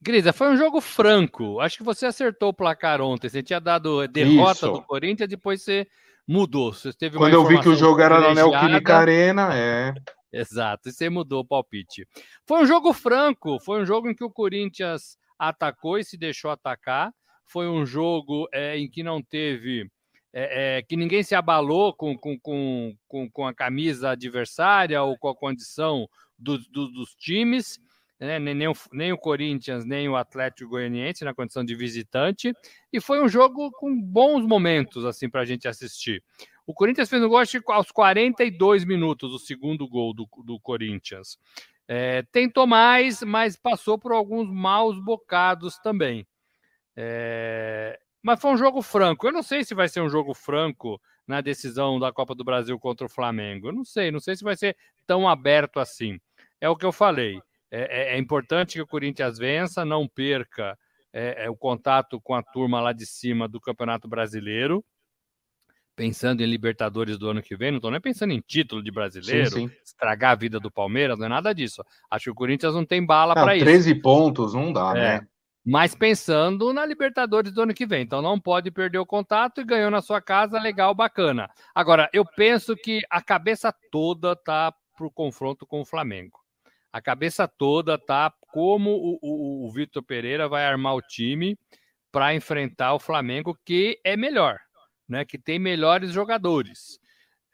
Grisa, 0.01 0.33
foi 0.33 0.49
um 0.49 0.57
jogo 0.57 0.81
franco. 0.81 1.59
Acho 1.59 1.77
que 1.77 1.83
você 1.83 2.07
acertou 2.07 2.49
o 2.49 2.53
placar 2.53 2.99
ontem. 3.01 3.29
Você 3.29 3.43
tinha 3.43 3.59
dado 3.59 4.07
derrota 4.07 4.65
Isso. 4.65 4.71
do 4.71 4.81
Corinthians, 4.81 5.29
depois 5.29 5.61
você 5.61 5.85
mudou. 6.27 6.73
Você 6.73 6.91
teve 6.91 7.17
Quando 7.17 7.33
eu 7.33 7.45
vi 7.45 7.59
que 7.59 7.69
o 7.69 7.75
jogo 7.75 8.01
era 8.01 8.19
na 8.19 8.33
Neoquímica 8.33 8.95
Arena, 8.95 9.55
é. 9.55 9.93
Exato, 10.33 10.89
e 10.89 10.91
você 10.93 11.09
mudou 11.09 11.41
o 11.41 11.45
palpite. 11.45 12.07
Foi 12.47 12.63
um 12.63 12.65
jogo 12.65 12.93
franco, 12.93 13.59
foi 13.59 13.81
um 13.81 13.85
jogo 13.85 14.09
em 14.09 14.15
que 14.15 14.23
o 14.23 14.31
Corinthians 14.31 15.17
atacou 15.37 15.99
e 15.99 16.03
se 16.03 16.17
deixou 16.17 16.49
atacar. 16.49 17.11
Foi 17.51 17.67
um 17.67 17.85
jogo 17.85 18.47
é, 18.53 18.77
em 18.77 18.89
que 18.89 19.03
não 19.03 19.21
teve. 19.21 19.89
É, 20.33 20.77
é, 20.77 20.81
que 20.81 20.95
ninguém 20.95 21.21
se 21.23 21.35
abalou 21.35 21.93
com, 21.93 22.17
com, 22.17 22.39
com, 22.39 23.29
com, 23.29 23.45
a 23.45 23.53
camisa 23.53 24.11
adversária 24.11 25.03
ou 25.03 25.17
com 25.17 25.27
a 25.27 25.35
condição 25.35 26.07
do, 26.39 26.57
do, 26.57 26.87
dos 26.87 27.13
times 27.15 27.77
né? 28.21 28.37
nem, 28.39 28.67
o, 28.67 28.73
nem 28.93 29.11
o 29.11 29.17
Corinthians, 29.17 29.83
nem 29.83 30.07
o 30.07 30.15
Atlético 30.15 30.69
Goianiense 30.69 31.25
na 31.25 31.33
condição 31.33 31.65
de 31.65 31.75
visitante, 31.75 32.53
e 32.93 33.01
foi 33.01 33.21
um 33.21 33.27
jogo 33.27 33.71
com 33.71 33.99
bons 33.99 34.45
momentos 34.45 35.03
assim 35.03 35.27
para 35.27 35.41
a 35.41 35.45
gente 35.45 35.67
assistir. 35.67 36.23
O 36.65 36.73
Corinthians 36.73 37.09
fez 37.09 37.23
um 37.23 37.27
gol 37.27 37.41
aos 37.69 37.91
42 37.91 38.85
minutos, 38.85 39.33
o 39.33 39.39
segundo 39.39 39.87
gol 39.87 40.13
do, 40.13 40.29
do 40.45 40.59
Corinthians. 40.59 41.37
É, 41.87 42.21
tentou 42.31 42.67
mais, 42.67 43.23
mas 43.23 43.57
passou 43.57 43.97
por 43.97 44.11
alguns 44.11 44.47
maus 44.49 45.03
bocados 45.03 45.77
também. 45.79 46.25
É, 46.95 47.99
mas 48.21 48.39
foi 48.39 48.51
um 48.51 48.57
jogo 48.57 48.81
franco. 48.81 49.27
Eu 49.27 49.31
não 49.31 49.43
sei 49.43 49.63
se 49.63 49.73
vai 49.73 49.89
ser 49.89 50.01
um 50.01 50.09
jogo 50.09 50.33
franco 50.33 51.01
na 51.27 51.41
decisão 51.41 51.99
da 51.99 52.11
Copa 52.11 52.35
do 52.35 52.43
Brasil 52.43 52.77
contra 52.79 53.05
o 53.05 53.09
Flamengo. 53.09 53.69
Eu 53.69 53.73
não 53.73 53.83
sei, 53.83 54.11
não 54.11 54.19
sei 54.19 54.35
se 54.35 54.43
vai 54.43 54.55
ser 54.55 54.75
tão 55.07 55.27
aberto 55.27 55.79
assim. 55.79 56.19
É 56.59 56.69
o 56.69 56.75
que 56.75 56.85
eu 56.85 56.91
falei. 56.91 57.41
É, 57.71 58.13
é, 58.13 58.15
é, 58.15 58.19
importante 58.19 58.73
que 58.73 58.81
o 58.81 58.87
Corinthians 58.87 59.37
vença, 59.37 59.85
não 59.85 60.07
perca 60.07 60.77
é, 61.13 61.45
é, 61.45 61.49
o 61.49 61.55
contato 61.55 62.19
com 62.19 62.35
a 62.35 62.43
turma 62.43 62.81
lá 62.81 62.91
de 62.91 63.05
cima 63.05 63.47
do 63.47 63.61
Campeonato 63.61 64.09
Brasileiro, 64.09 64.83
pensando 65.95 66.41
em 66.41 66.45
Libertadores 66.45 67.17
do 67.17 67.29
ano 67.29 67.41
que 67.41 67.55
vem, 67.55 67.71
não 67.71 67.77
estou 67.77 67.91
nem 67.91 68.01
pensando 68.01 68.33
em 68.33 68.41
título 68.41 68.83
de 68.83 68.91
brasileiro, 68.91 69.51
sim, 69.51 69.67
sim. 69.69 69.75
estragar 69.85 70.31
a 70.31 70.35
vida 70.35 70.59
do 70.59 70.69
Palmeiras, 70.69 71.17
não 71.17 71.27
é 71.27 71.29
nada 71.29 71.53
disso. 71.53 71.81
Acho 72.09 72.25
que 72.25 72.31
o 72.31 72.35
Corinthians 72.35 72.75
não 72.75 72.85
tem 72.85 73.05
bala 73.05 73.33
para 73.33 73.55
isso. 73.55 73.65
13 73.65 73.95
pontos, 73.95 74.53
não 74.53 74.73
dá, 74.73 74.91
é, 74.91 75.19
né? 75.19 75.27
Mas 75.63 75.93
pensando 75.93 76.73
na 76.73 76.85
Libertadores 76.85 77.51
do 77.51 77.61
ano 77.61 77.73
que 77.73 77.85
vem. 77.85 78.01
Então 78.01 78.21
não 78.21 78.39
pode 78.39 78.71
perder 78.71 78.97
o 78.97 79.05
contato 79.05 79.61
e 79.61 79.65
ganhou 79.65 79.91
na 79.91 80.01
sua 80.01 80.21
casa, 80.21 80.59
legal, 80.59 80.93
bacana. 80.95 81.49
Agora, 81.73 82.09
eu 82.11 82.25
penso 82.25 82.75
que 82.75 82.99
a 83.09 83.21
cabeça 83.21 83.73
toda 83.91 84.35
tá 84.35 84.73
pro 84.97 85.11
confronto 85.11 85.65
com 85.65 85.81
o 85.81 85.85
Flamengo 85.85 86.41
a 86.91 87.01
cabeça 87.01 87.47
toda 87.47 87.97
tá 87.97 88.33
como 88.51 88.91
o, 88.91 89.19
o, 89.21 89.67
o 89.67 89.71
Vitor 89.71 90.03
Pereira 90.03 90.49
vai 90.49 90.65
armar 90.65 90.95
o 90.95 91.01
time 91.01 91.57
para 92.11 92.35
enfrentar 92.35 92.93
o 92.93 92.99
Flamengo, 92.99 93.57
que 93.63 93.99
é 94.03 94.17
melhor. 94.17 94.59
né, 95.07 95.25
que 95.25 95.37
tem 95.37 95.59
melhores 95.59 96.11
jogadores. 96.11 96.99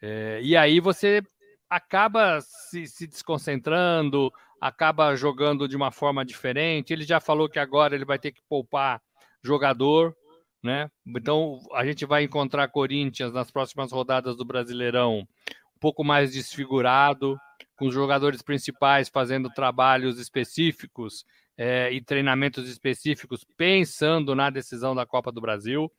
É, 0.01 0.39
e 0.43 0.55
aí 0.55 0.79
você 0.79 1.21
acaba 1.69 2.39
se, 2.41 2.87
se, 2.87 3.07
desconcentrando, 3.07 4.31
acaba 4.61 5.15
jogando 5.15 5.67
de 5.67 5.75
uma 5.75 5.91
forma 5.91 6.25
diferente. 6.25 6.91
Ele 6.91 7.03
já 7.03 7.19
falou 7.19 7.49
que 7.49 7.59
agora 7.59 7.95
ele 7.95 8.05
vai 8.05 8.19
ter 8.19 8.31
que 8.31 8.41
poupar 8.49 9.01
jogador, 9.43 10.15
né? 10.63 10.89
Então 11.05 11.59
a 11.73 11.85
gente 11.85 12.05
vai 12.05 12.23
encontrar 12.23 12.67
Corinthians 12.69 13.33
nas 13.33 13.51
próximas 13.51 13.91
rodadas 13.91 14.35
do 14.35 14.45
Brasileirão 14.45 15.19
um 15.19 15.79
pouco 15.79 16.03
mais 16.03 16.33
desfigurado, 16.33 17.37
com 17.77 17.87
os 17.87 17.93
jogadores 17.93 18.41
principais 18.41 19.07
fazendo 19.07 19.49
trabalhos 19.49 20.19
específicos 20.19 21.23
é, 21.55 21.91
e 21.93 22.01
treinamentos 22.01 22.67
específicos, 22.67 23.45
pensando 23.55 24.35
na 24.35 24.49
decisão 24.49 24.95
da 24.95 25.05
Copa 25.05 25.31
do 25.31 25.39
Brasil, 25.39 25.91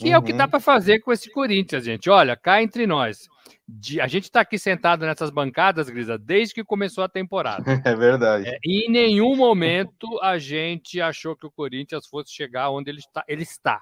que 0.00 0.08
uhum. 0.08 0.14
é 0.14 0.18
o 0.18 0.22
que 0.22 0.32
dá 0.32 0.44
uhum. 0.44 0.50
para 0.50 0.60
fazer 0.60 1.00
com 1.00 1.12
esse 1.12 1.30
Corinthians, 1.30 1.84
gente. 1.84 2.08
Olha, 2.10 2.36
cá 2.36 2.62
entre 2.62 2.86
nós, 2.86 3.28
de, 3.68 4.00
a 4.00 4.06
gente 4.06 4.24
está 4.24 4.40
aqui 4.40 4.58
sentado 4.58 5.06
nessas 5.06 5.30
bancadas, 5.30 5.88
Grisa, 5.88 6.18
desde 6.18 6.54
que 6.54 6.64
começou 6.64 7.04
a 7.04 7.08
temporada. 7.08 7.64
É 7.84 7.94
verdade. 7.94 8.48
É, 8.48 8.58
em 8.64 8.90
nenhum 8.90 9.36
momento 9.36 10.18
a 10.22 10.38
gente 10.38 11.00
achou 11.00 11.36
que 11.36 11.46
o 11.46 11.50
Corinthians 11.50 12.06
fosse 12.06 12.32
chegar 12.32 12.70
onde 12.70 12.90
ele 12.90 13.00
está. 13.00 13.24
Ele 13.28 13.42
está 13.42 13.80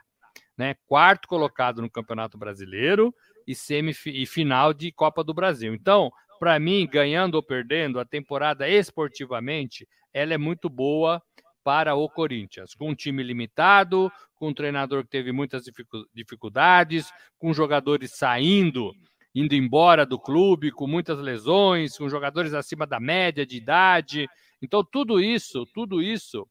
né? 0.59 0.75
Quarto 0.87 1.29
colocado 1.29 1.81
no 1.81 1.89
Campeonato 1.89 2.37
Brasileiro 2.37 3.15
e 3.47 3.55
semifinal 3.55 4.21
e 4.21 4.27
final 4.27 4.75
de 4.75 4.91
Copa 4.91 5.23
do 5.23 5.33
Brasil. 5.33 5.73
Então, 5.73 6.11
para 6.41 6.59
mim, 6.59 6.87
ganhando 6.91 7.37
ou 7.37 7.43
perdendo, 7.43 8.01
a 8.01 8.05
temporada 8.05 8.69
esportivamente 8.69 9.89
ela 10.13 10.35
é 10.35 10.39
muito 10.39 10.69
boa 10.69 11.23
para 11.63 11.95
o 11.95 12.09
Corinthians, 12.09 12.75
com 12.75 12.91
um 12.91 12.95
time 12.95 13.23
limitado, 13.23 14.11
com 14.35 14.49
um 14.49 14.55
treinador 14.55 15.03
que 15.03 15.11
teve 15.11 15.33
muitas 15.33 15.65
dificuldades, 16.15 17.11
com 17.39 17.53
jogadores 17.53 18.13
saindo, 18.13 18.93
indo 19.35 19.55
embora 19.55 20.07
do 20.07 20.19
clube, 20.19 20.73
com 20.73 20.87
muitas 20.87 21.19
lesões, 21.19 21.97
com 21.97 22.09
jogadores 22.09 22.55
acima 22.55 22.87
da 22.87 22.99
média 22.99 23.45
de 23.45 23.57
idade. 23.57 24.29
Então, 24.63 24.85
tudo 24.85 25.21
isso, 25.21 25.67
tudo 25.67 26.03
isso 26.03 26.49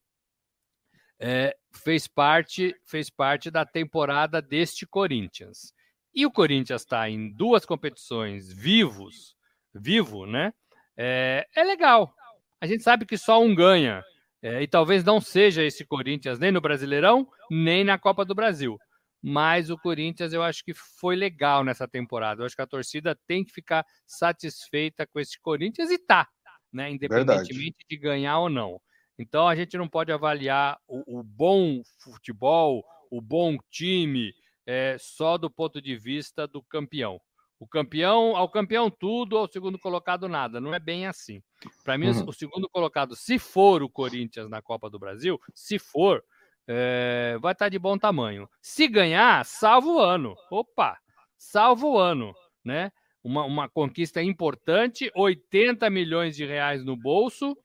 é, 1.18 1.56
fez 1.72 2.06
parte 2.06 2.74
fez 2.84 3.10
parte 3.10 3.50
da 3.50 3.66
temporada 3.66 4.40
deste 4.40 4.86
Corinthians. 4.86 5.72
E 6.14 6.24
o 6.24 6.30
Corinthians 6.30 6.82
está 6.82 7.08
em 7.08 7.30
duas 7.30 7.64
competições 7.64 8.52
vivos, 8.52 9.36
vivo, 9.74 10.26
né? 10.26 10.52
É, 10.96 11.46
é, 11.54 11.62
legal. 11.62 12.12
A 12.60 12.66
gente 12.66 12.82
sabe 12.82 13.06
que 13.06 13.16
só 13.16 13.40
um 13.40 13.54
ganha. 13.54 14.02
É, 14.42 14.62
e 14.62 14.68
talvez 14.68 15.02
não 15.02 15.20
seja 15.20 15.64
esse 15.64 15.84
Corinthians 15.84 16.38
nem 16.38 16.52
no 16.52 16.60
Brasileirão, 16.60 17.28
nem 17.50 17.82
na 17.82 17.98
Copa 17.98 18.24
do 18.24 18.34
Brasil. 18.34 18.78
Mas 19.20 19.68
o 19.68 19.76
Corinthians 19.76 20.32
eu 20.32 20.42
acho 20.42 20.64
que 20.64 20.72
foi 20.72 21.16
legal 21.16 21.64
nessa 21.64 21.88
temporada. 21.88 22.42
Eu 22.42 22.46
acho 22.46 22.54
que 22.54 22.62
a 22.62 22.66
torcida 22.66 23.18
tem 23.26 23.44
que 23.44 23.52
ficar 23.52 23.84
satisfeita 24.06 25.06
com 25.06 25.18
esse 25.18 25.40
Corinthians 25.40 25.90
e 25.90 25.98
tá, 25.98 26.28
né? 26.72 26.88
Independentemente 26.90 27.56
Verdade. 27.56 27.86
de 27.90 27.96
ganhar 27.96 28.38
ou 28.38 28.48
não. 28.48 28.80
Então 29.18 29.48
a 29.48 29.56
gente 29.56 29.76
não 29.76 29.88
pode 29.88 30.12
avaliar 30.12 30.78
o, 30.86 31.18
o 31.18 31.22
bom 31.24 31.82
futebol, 31.98 32.84
o 33.10 33.20
bom 33.20 33.58
time, 33.68 34.32
é, 34.64 34.96
só 35.00 35.36
do 35.36 35.50
ponto 35.50 35.82
de 35.82 35.96
vista 35.96 36.46
do 36.46 36.62
campeão. 36.62 37.20
O 37.58 37.66
campeão, 37.66 38.36
ao 38.36 38.48
campeão 38.48 38.90
tudo, 38.90 39.36
ao 39.36 39.50
segundo 39.50 39.78
colocado 39.78 40.28
nada. 40.28 40.60
Não 40.60 40.72
é 40.72 40.78
bem 40.78 41.06
assim. 41.06 41.42
Para 41.84 41.98
mim, 41.98 42.08
uhum. 42.10 42.28
o 42.28 42.32
segundo 42.32 42.68
colocado, 42.68 43.16
se 43.16 43.38
for 43.38 43.82
o 43.82 43.90
Corinthians 43.90 44.48
na 44.48 44.62
Copa 44.62 44.88
do 44.88 44.98
Brasil, 44.98 45.40
se 45.54 45.78
for, 45.78 46.22
é, 46.68 47.36
vai 47.40 47.52
estar 47.52 47.66
tá 47.66 47.68
de 47.68 47.78
bom 47.78 47.98
tamanho. 47.98 48.48
Se 48.62 48.86
ganhar, 48.86 49.44
salvo 49.44 49.96
o 49.96 50.00
ano. 50.00 50.34
Opa, 50.50 50.96
salvo 51.36 51.94
o 51.94 51.98
ano, 51.98 52.32
né? 52.64 52.92
Uma, 53.24 53.44
uma 53.44 53.68
conquista 53.68 54.22
importante, 54.22 55.10
80 55.14 55.90
milhões 55.90 56.36
de 56.36 56.46
reais 56.46 56.84
no 56.84 56.96
bolso 56.96 57.56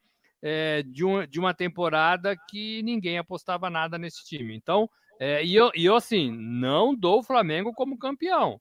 é, 0.44 0.84
de, 0.84 1.06
um, 1.06 1.26
de 1.26 1.40
uma 1.40 1.54
temporada 1.54 2.36
que 2.50 2.84
ninguém 2.84 3.18
apostava 3.18 3.70
nada 3.70 3.98
nesse 3.98 4.26
time. 4.26 4.54
Então, 4.54 4.90
é, 5.20 5.44
e, 5.44 5.56
eu, 5.56 5.72
e 5.74 5.86
eu, 5.86 5.96
assim, 5.96 6.32
não 6.32 6.94
dou 6.94 7.20
o 7.20 7.24
Flamengo 7.24 7.72
como 7.74 7.98
campeão. 7.98 8.60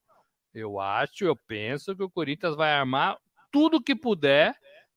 Eu 0.54 0.78
acho, 0.80 1.24
eu 1.24 1.36
penso 1.36 1.96
que 1.96 2.02
o 2.02 2.10
Corinthians 2.10 2.56
vai 2.56 2.72
armar 2.72 3.18
tudo 3.50 3.82
que 3.82 3.94
puder 3.94 4.54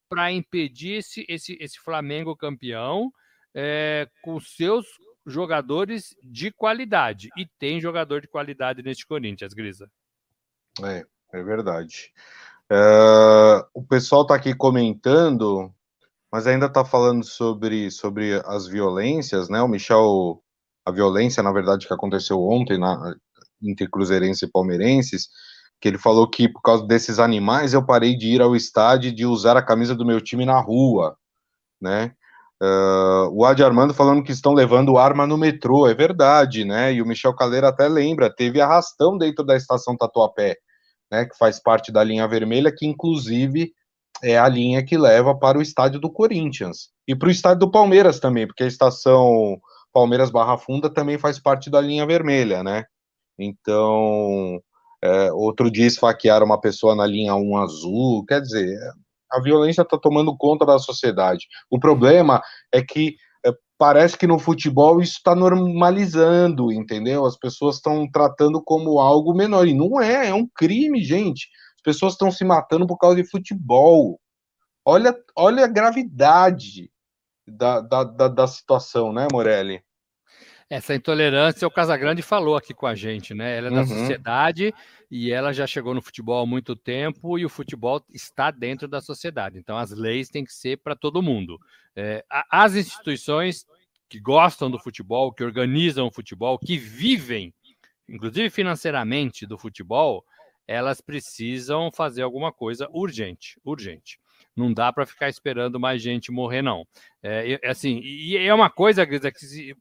para 0.09 0.31
impedir 0.31 0.99
esse, 0.99 1.25
esse, 1.27 1.57
esse 1.59 1.79
Flamengo 1.79 2.35
campeão 2.35 3.11
é, 3.53 4.07
com 4.21 4.39
seus 4.39 4.85
jogadores 5.25 6.15
de 6.23 6.51
qualidade. 6.51 7.29
E 7.37 7.47
tem 7.57 7.79
jogador 7.79 8.21
de 8.21 8.27
qualidade 8.27 8.83
neste 8.83 9.05
Corinthians, 9.07 9.53
Grisa. 9.53 9.89
É, 10.83 11.05
é 11.33 11.43
verdade. 11.43 12.13
Uh, 12.71 13.65
o 13.73 13.83
pessoal 13.83 14.23
está 14.23 14.35
aqui 14.35 14.53
comentando 14.55 15.73
mas 16.35 16.47
ainda 16.47 16.65
está 16.65 16.83
falando 16.83 17.23
sobre, 17.23 17.89
sobre 17.89 18.41
as 18.45 18.67
violências, 18.67 19.47
né? 19.47 19.61
O 19.61 19.69
Michel, 19.69 20.43
a 20.85 20.91
violência, 20.91 21.41
na 21.41 21.49
verdade, 21.49 21.87
que 21.87 21.93
aconteceu 21.93 22.41
ontem 22.41 22.77
na, 22.77 23.15
entre 23.61 23.89
cruzeirenses 23.89 24.43
e 24.43 24.51
palmeirenses, 24.51 25.27
que 25.79 25.87
ele 25.87 25.97
falou 25.97 26.29
que 26.29 26.47
por 26.47 26.61
causa 26.61 26.85
desses 26.85 27.19
animais 27.19 27.73
eu 27.73 27.85
parei 27.85 28.15
de 28.15 28.27
ir 28.27 28.41
ao 28.41 28.55
estádio 28.55 29.13
de 29.13 29.25
usar 29.25 29.57
a 29.57 29.61
camisa 29.61 29.95
do 29.95 30.05
meu 30.05 30.21
time 30.21 30.45
na 30.45 30.59
rua, 30.59 31.15
né? 31.81 32.13
Uh, 32.61 33.27
o 33.33 33.43
Adi 33.43 33.63
Armando 33.63 33.93
falando 33.93 34.23
que 34.23 34.31
estão 34.31 34.53
levando 34.53 34.97
arma 34.97 35.27
no 35.27 35.37
metrô, 35.37 35.87
é 35.87 35.93
verdade, 35.93 36.63
né? 36.63 36.93
E 36.93 37.01
o 37.01 37.05
Michel 37.05 37.35
Caleira 37.35 37.67
até 37.67 37.87
lembra, 37.87 38.33
teve 38.33 38.61
arrastão 38.61 39.17
dentro 39.17 39.43
da 39.43 39.57
estação 39.57 39.97
Tatuapé, 39.97 40.55
né? 41.11 41.25
Que 41.25 41.37
faz 41.37 41.61
parte 41.61 41.91
da 41.91 42.03
linha 42.03 42.27
vermelha, 42.27 42.73
que 42.75 42.85
inclusive 42.85 43.73
é 44.23 44.37
a 44.37 44.47
linha 44.47 44.83
que 44.83 44.97
leva 44.97 45.37
para 45.37 45.57
o 45.57 45.61
estádio 45.61 45.99
do 45.99 46.09
Corinthians 46.09 46.89
e 47.07 47.13
para 47.13 47.27
o 47.27 47.31
estádio 47.31 47.59
do 47.59 47.71
Palmeiras 47.71 48.19
também, 48.19 48.47
porque 48.47 48.63
a 48.63 48.67
estação 48.67 49.59
Palmeiras 49.93 50.29
Barra 50.29 50.57
Funda 50.57 50.89
também 50.89 51.17
faz 51.17 51.39
parte 51.39 51.69
da 51.69 51.81
linha 51.81 52.05
vermelha, 52.05 52.63
né? 52.63 52.85
Então, 53.37 54.61
é, 55.03 55.31
outro 55.31 55.69
dia 55.69 55.85
esfaquearam 55.85 56.45
uma 56.45 56.59
pessoa 56.59 56.95
na 56.95 57.05
linha 57.05 57.35
1 57.35 57.57
azul, 57.57 58.25
quer 58.25 58.41
dizer, 58.41 58.77
a 59.31 59.41
violência 59.41 59.81
está 59.81 59.97
tomando 59.97 60.35
conta 60.37 60.65
da 60.65 60.79
sociedade. 60.79 61.45
O 61.69 61.79
problema 61.79 62.41
é 62.73 62.81
que 62.81 63.15
é, 63.45 63.51
parece 63.77 64.17
que 64.17 64.27
no 64.27 64.39
futebol 64.39 65.01
isso 65.01 65.17
está 65.17 65.35
normalizando, 65.35 66.71
entendeu? 66.71 67.25
As 67.25 67.37
pessoas 67.37 67.75
estão 67.75 68.09
tratando 68.09 68.61
como 68.63 68.99
algo 68.99 69.33
menor, 69.33 69.67
e 69.67 69.73
não 69.73 70.01
é, 70.01 70.29
é 70.29 70.33
um 70.33 70.47
crime, 70.47 71.03
gente 71.03 71.47
pessoas 71.85 72.13
estão 72.13 72.31
se 72.31 72.43
matando 72.43 72.87
por 72.87 72.97
causa 72.97 73.15
de 73.15 73.29
futebol. 73.29 74.19
Olha, 74.83 75.15
olha 75.37 75.65
a 75.65 75.67
gravidade 75.67 76.91
da, 77.47 77.79
da, 77.79 78.03
da, 78.03 78.27
da 78.27 78.47
situação, 78.47 79.13
né, 79.13 79.27
Morelli? 79.31 79.83
Essa 80.67 80.95
intolerância, 80.95 81.67
o 81.67 81.71
Casagrande 81.71 82.23
falou 82.23 82.55
aqui 82.57 82.73
com 82.73 82.87
a 82.87 82.95
gente, 82.95 83.35
né? 83.35 83.57
Ela 83.57 83.67
é 83.67 83.69
da 83.69 83.81
uhum. 83.81 83.87
sociedade 83.87 84.73
e 85.11 85.31
ela 85.31 85.53
já 85.53 85.67
chegou 85.67 85.93
no 85.93 86.01
futebol 86.01 86.41
há 86.41 86.45
muito 86.45 86.75
tempo 86.75 87.37
e 87.37 87.45
o 87.45 87.49
futebol 87.49 88.03
está 88.11 88.49
dentro 88.49 88.87
da 88.87 88.99
sociedade. 88.99 89.59
Então, 89.59 89.77
as 89.77 89.91
leis 89.91 90.27
têm 90.27 90.43
que 90.43 90.53
ser 90.53 90.77
para 90.77 90.95
todo 90.95 91.21
mundo. 91.21 91.59
É, 91.95 92.25
as 92.49 92.75
instituições 92.75 93.65
que 94.09 94.19
gostam 94.19 94.71
do 94.71 94.79
futebol, 94.79 95.31
que 95.31 95.43
organizam 95.43 96.07
o 96.07 96.11
futebol, 96.11 96.57
que 96.57 96.77
vivem, 96.77 97.53
inclusive 98.09 98.49
financeiramente, 98.49 99.45
do 99.45 99.59
futebol, 99.59 100.25
elas 100.67 100.99
precisam 100.99 101.91
fazer 101.91 102.23
alguma 102.23 102.51
coisa 102.51 102.89
urgente, 102.91 103.59
urgente. 103.63 104.19
Não 104.55 104.73
dá 104.73 104.91
para 104.91 105.05
ficar 105.05 105.29
esperando 105.29 105.79
mais 105.79 106.01
gente 106.01 106.31
morrer, 106.31 106.61
não. 106.61 106.87
É, 107.21 107.59
assim, 107.65 107.99
e 108.03 108.37
é 108.37 108.53
uma 108.53 108.69
coisa, 108.69 109.05
Grisa, 109.05 109.31
que 109.31 109.75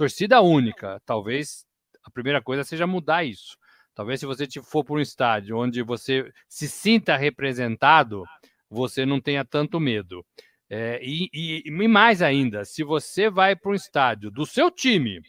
torcida 0.00 0.40
única, 0.40 0.98
talvez 1.04 1.66
a 2.02 2.10
primeira 2.10 2.40
coisa 2.40 2.64
seja 2.64 2.86
mudar 2.86 3.22
isso. 3.22 3.58
Talvez 3.94 4.18
se 4.18 4.24
você 4.24 4.48
for 4.62 4.82
para 4.82 4.94
um 4.94 5.00
estádio 5.00 5.58
onde 5.58 5.82
você 5.82 6.32
se 6.48 6.66
sinta 6.66 7.18
representado, 7.18 8.24
você 8.70 9.04
não 9.04 9.20
tenha 9.20 9.44
tanto 9.44 9.78
medo. 9.78 10.24
É, 10.70 10.98
e, 11.02 11.28
e, 11.34 11.62
e 11.66 11.70
mais 11.86 12.22
ainda, 12.22 12.64
se 12.64 12.82
você 12.82 13.28
vai 13.28 13.54
para 13.54 13.72
um 13.72 13.74
estádio 13.74 14.30
do 14.30 14.46
seu 14.46 14.70
time, 14.70 15.20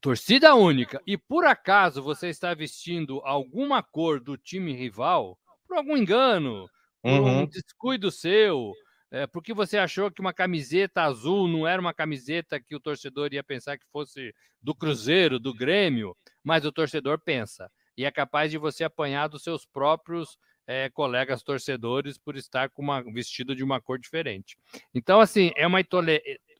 torcida 0.00 0.56
única, 0.56 1.00
e 1.06 1.16
por 1.16 1.46
acaso 1.46 2.02
você 2.02 2.30
está 2.30 2.52
vestindo 2.52 3.20
alguma 3.20 3.80
cor 3.80 4.18
do 4.18 4.36
time 4.36 4.72
rival, 4.72 5.38
por 5.68 5.76
algum 5.76 5.96
engano, 5.96 6.68
por 7.00 7.12
uhum. 7.12 7.42
um 7.42 7.46
descuido 7.46 8.10
seu, 8.10 8.72
é, 9.10 9.26
porque 9.26 9.52
você 9.52 9.76
achou 9.76 10.10
que 10.10 10.20
uma 10.20 10.32
camiseta 10.32 11.02
azul 11.02 11.48
não 11.48 11.66
era 11.66 11.80
uma 11.80 11.92
camiseta 11.92 12.60
que 12.60 12.76
o 12.76 12.80
torcedor 12.80 13.32
ia 13.32 13.42
pensar 13.42 13.76
que 13.76 13.86
fosse 13.90 14.32
do 14.62 14.74
Cruzeiro, 14.74 15.40
do 15.40 15.52
Grêmio, 15.52 16.16
mas 16.44 16.64
o 16.64 16.72
torcedor 16.72 17.18
pensa. 17.18 17.70
E 17.96 18.04
é 18.04 18.10
capaz 18.10 18.50
de 18.50 18.58
você 18.58 18.84
apanhar 18.84 19.28
dos 19.28 19.42
seus 19.42 19.66
próprios 19.66 20.38
é, 20.66 20.88
colegas 20.88 21.42
torcedores 21.42 22.16
por 22.16 22.36
estar 22.36 22.70
com 22.70 22.82
uma, 22.82 23.02
vestido 23.02 23.56
de 23.56 23.64
uma 23.64 23.80
cor 23.80 23.98
diferente. 23.98 24.56
Então, 24.94 25.20
assim, 25.20 25.50
é 25.56 25.66
uma, 25.66 25.80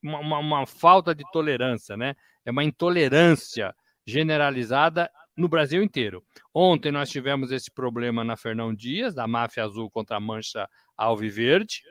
uma, 0.03 0.39
uma 0.39 0.65
falta 0.67 1.15
de 1.15 1.23
tolerância, 1.31 1.95
né? 1.95 2.15
É 2.43 2.51
uma 2.51 2.63
intolerância 2.63 3.73
generalizada 4.05 5.09
no 5.37 5.47
Brasil 5.47 5.81
inteiro. 5.81 6.21
Ontem 6.53 6.91
nós 6.91 7.09
tivemos 7.09 7.51
esse 7.51 7.71
problema 7.71 8.23
na 8.23 8.35
Fernão 8.35 8.73
Dias, 8.75 9.15
da 9.15 9.25
máfia 9.25 9.63
azul 9.63 9.89
contra 9.89 10.17
a 10.17 10.19
mancha 10.19 10.67
alviverde, 10.97 11.81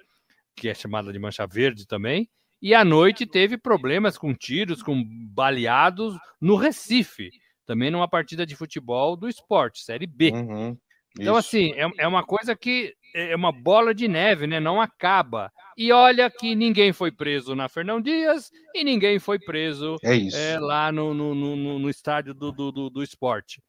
que 0.56 0.68
é 0.68 0.74
chamada 0.74 1.12
de 1.12 1.18
mancha 1.18 1.46
verde 1.46 1.86
também. 1.86 2.28
E 2.62 2.74
à 2.74 2.84
noite 2.84 3.26
teve 3.26 3.56
problemas 3.56 4.18
com 4.18 4.34
tiros, 4.34 4.82
com 4.82 5.02
baleados 5.32 6.14
no 6.40 6.56
Recife, 6.56 7.30
também 7.64 7.90
numa 7.90 8.08
partida 8.08 8.44
de 8.44 8.54
futebol 8.54 9.16
do 9.16 9.28
esporte, 9.28 9.82
Série 9.82 10.06
B. 10.06 10.30
Uhum, 10.30 10.76
então, 11.18 11.36
assim, 11.36 11.72
é, 11.72 11.88
é 11.98 12.06
uma 12.06 12.22
coisa 12.22 12.54
que 12.54 12.94
é 13.14 13.34
uma 13.34 13.50
bola 13.50 13.92
de 13.92 14.06
neve, 14.06 14.46
né? 14.46 14.60
Não 14.60 14.80
acaba. 14.80 15.50
E 15.76 15.90
olha 15.90 16.30
que 16.30 16.54
ninguém 16.54 16.92
foi 16.92 17.10
preso 17.10 17.54
na 17.54 17.68
Fernão 17.68 18.00
Dias 18.00 18.50
e 18.74 18.84
ninguém 18.84 19.18
foi 19.18 19.38
preso 19.38 19.96
é 20.04 20.52
é, 20.52 20.58
lá 20.58 20.92
no, 20.92 21.12
no, 21.12 21.34
no, 21.34 21.78
no 21.78 21.90
estádio 21.90 22.32
do, 22.32 22.52
do, 22.52 22.90
do, 22.90 23.02
esporte. 23.02 23.60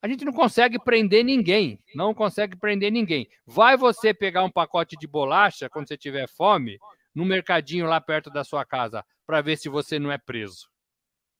A 0.00 0.08
gente 0.08 0.24
não 0.24 0.32
consegue 0.32 0.78
prender 0.78 1.24
ninguém. 1.24 1.82
Não 1.94 2.14
consegue 2.14 2.56
prender 2.56 2.92
ninguém. 2.92 3.28
Vai 3.44 3.76
você 3.76 4.14
pegar 4.14 4.44
um 4.44 4.50
pacote 4.50 4.96
de 4.96 5.06
bolacha 5.06 5.68
quando 5.68 5.88
você 5.88 5.96
tiver 5.96 6.28
fome 6.28 6.78
no 7.14 7.24
mercadinho 7.24 7.86
lá 7.86 8.00
perto 8.00 8.30
da 8.30 8.44
sua 8.44 8.64
casa 8.64 9.04
para 9.26 9.40
ver 9.40 9.56
se 9.56 9.68
você 9.68 9.98
não 9.98 10.12
é 10.12 10.18
preso. 10.18 10.68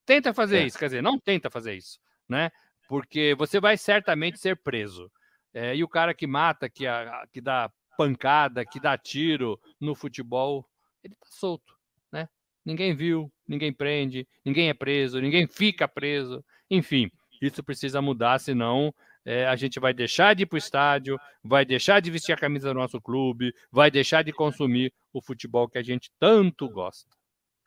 Tenta 0.05 0.33
fazer 0.33 0.59
é. 0.59 0.65
isso, 0.65 0.77
quer 0.77 0.85
dizer, 0.85 1.03
não 1.03 1.19
tenta 1.19 1.49
fazer 1.49 1.75
isso, 1.75 1.99
né? 2.27 2.51
Porque 2.87 3.35
você 3.37 3.59
vai 3.59 3.77
certamente 3.77 4.39
ser 4.39 4.57
preso. 4.57 5.09
É, 5.53 5.75
e 5.75 5.83
o 5.83 5.87
cara 5.87 6.13
que 6.13 6.27
mata, 6.27 6.69
que, 6.69 6.85
a, 6.85 7.25
que 7.31 7.39
dá 7.39 7.71
pancada, 7.97 8.65
que 8.65 8.79
dá 8.79 8.97
tiro 8.97 9.59
no 9.79 9.95
futebol, 9.95 10.67
ele 11.03 11.15
tá 11.15 11.27
solto, 11.29 11.75
né? 12.11 12.27
Ninguém 12.65 12.95
viu, 12.95 13.31
ninguém 13.47 13.71
prende, 13.71 14.27
ninguém 14.43 14.69
é 14.69 14.73
preso, 14.73 15.21
ninguém 15.21 15.47
fica 15.47 15.87
preso. 15.87 16.43
Enfim, 16.69 17.09
isso 17.41 17.63
precisa 17.63 18.01
mudar, 18.01 18.39
senão 18.39 18.93
é, 19.25 19.45
a 19.45 19.55
gente 19.55 19.79
vai 19.79 19.93
deixar 19.93 20.33
de 20.33 20.43
ir 20.43 20.45
para 20.45 20.55
o 20.55 20.59
estádio, 20.59 21.19
vai 21.43 21.65
deixar 21.65 21.99
de 21.99 22.09
vestir 22.09 22.33
a 22.33 22.37
camisa 22.37 22.69
do 22.69 22.79
nosso 22.79 22.99
clube, 23.01 23.53
vai 23.71 23.91
deixar 23.91 24.23
de 24.23 24.31
consumir 24.31 24.93
o 25.13 25.21
futebol 25.21 25.67
que 25.67 25.77
a 25.77 25.83
gente 25.83 26.11
tanto 26.19 26.69
gosta. 26.69 27.09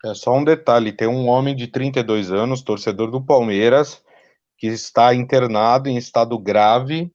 É 0.05 0.13
só 0.13 0.35
um 0.35 0.43
detalhe: 0.43 0.91
tem 0.91 1.07
um 1.07 1.27
homem 1.27 1.55
de 1.55 1.67
32 1.67 2.31
anos, 2.31 2.61
torcedor 2.61 3.09
do 3.09 3.23
Palmeiras, 3.23 4.03
que 4.57 4.67
está 4.67 5.13
internado 5.13 5.89
em 5.89 5.97
estado 5.97 6.37
grave 6.37 7.11